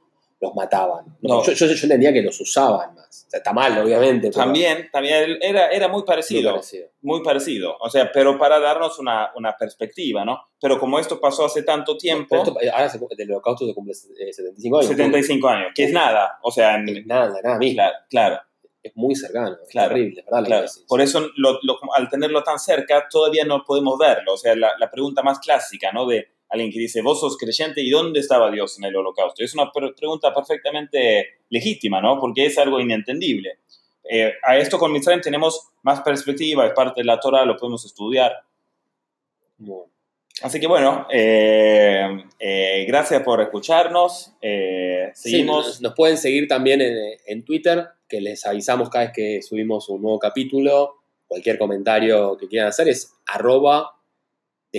[0.46, 1.06] los mataban.
[1.22, 1.44] No, No.
[1.44, 3.26] Yo, yo, yo entendía que los usaban más.
[3.28, 4.30] O sea, está mal, obviamente.
[4.30, 6.62] pero También, también era, era muy muy parecido.
[7.02, 7.76] muy parecido.
[7.80, 10.40] O sea, pero para darnos una, una perspectiva, ¿no?
[10.62, 13.94] Pero como esto pasó hace tanto tiempo, esto- eh, ahora se, el holocausto se cumple
[13.94, 14.88] eh, 75 años.
[14.90, 16.40] 75 años, que es nada.
[16.42, 17.76] O sea, Es Nada, nada mismo.
[17.78, 18.40] claro, claro.
[18.84, 20.46] es muy cercano, es Claro, terrible, ¿verdad?
[20.46, 24.34] Claro, por eso lo- lo- al tenerlo tan cerca todavía no podemos verlo.
[24.34, 26.06] O sea, la, la pregunta más clásica, ¿no?
[26.06, 29.44] De alguien que dice, vos sos creyente y ¿dónde estaba Dios en el holocausto?
[29.44, 32.20] Es una pre- pregunta perfectamente legítima, ¿no?
[32.20, 33.60] Porque es algo inentendible.
[34.10, 37.84] Eh, a esto con Mitzrayim tenemos más perspectiva, es parte de la Torah, lo podemos
[37.86, 38.34] estudiar.
[40.42, 44.34] Así que bueno, eh, eh, gracias por escucharnos.
[45.14, 49.90] Sí, nos pueden seguir también en, en Twitter, que les avisamos cada vez que subimos
[49.90, 50.98] un nuevo capítulo.
[51.26, 54.00] Cualquier comentario que quieran hacer es arroba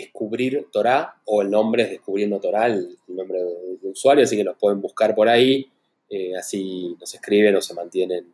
[0.01, 4.37] descubrir Torah o el nombre es descubriendo Torah, el, el nombre de, de usuario, así
[4.37, 5.71] que nos pueden buscar por ahí,
[6.11, 8.33] eh, así nos escriben o se mantienen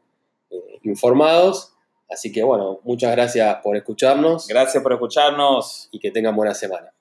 [0.51, 1.73] eh, informados.
[2.11, 5.89] Así que bueno, muchas gracias por escucharnos Gracias por escucharnos.
[5.93, 6.93] y que tengan buena semana.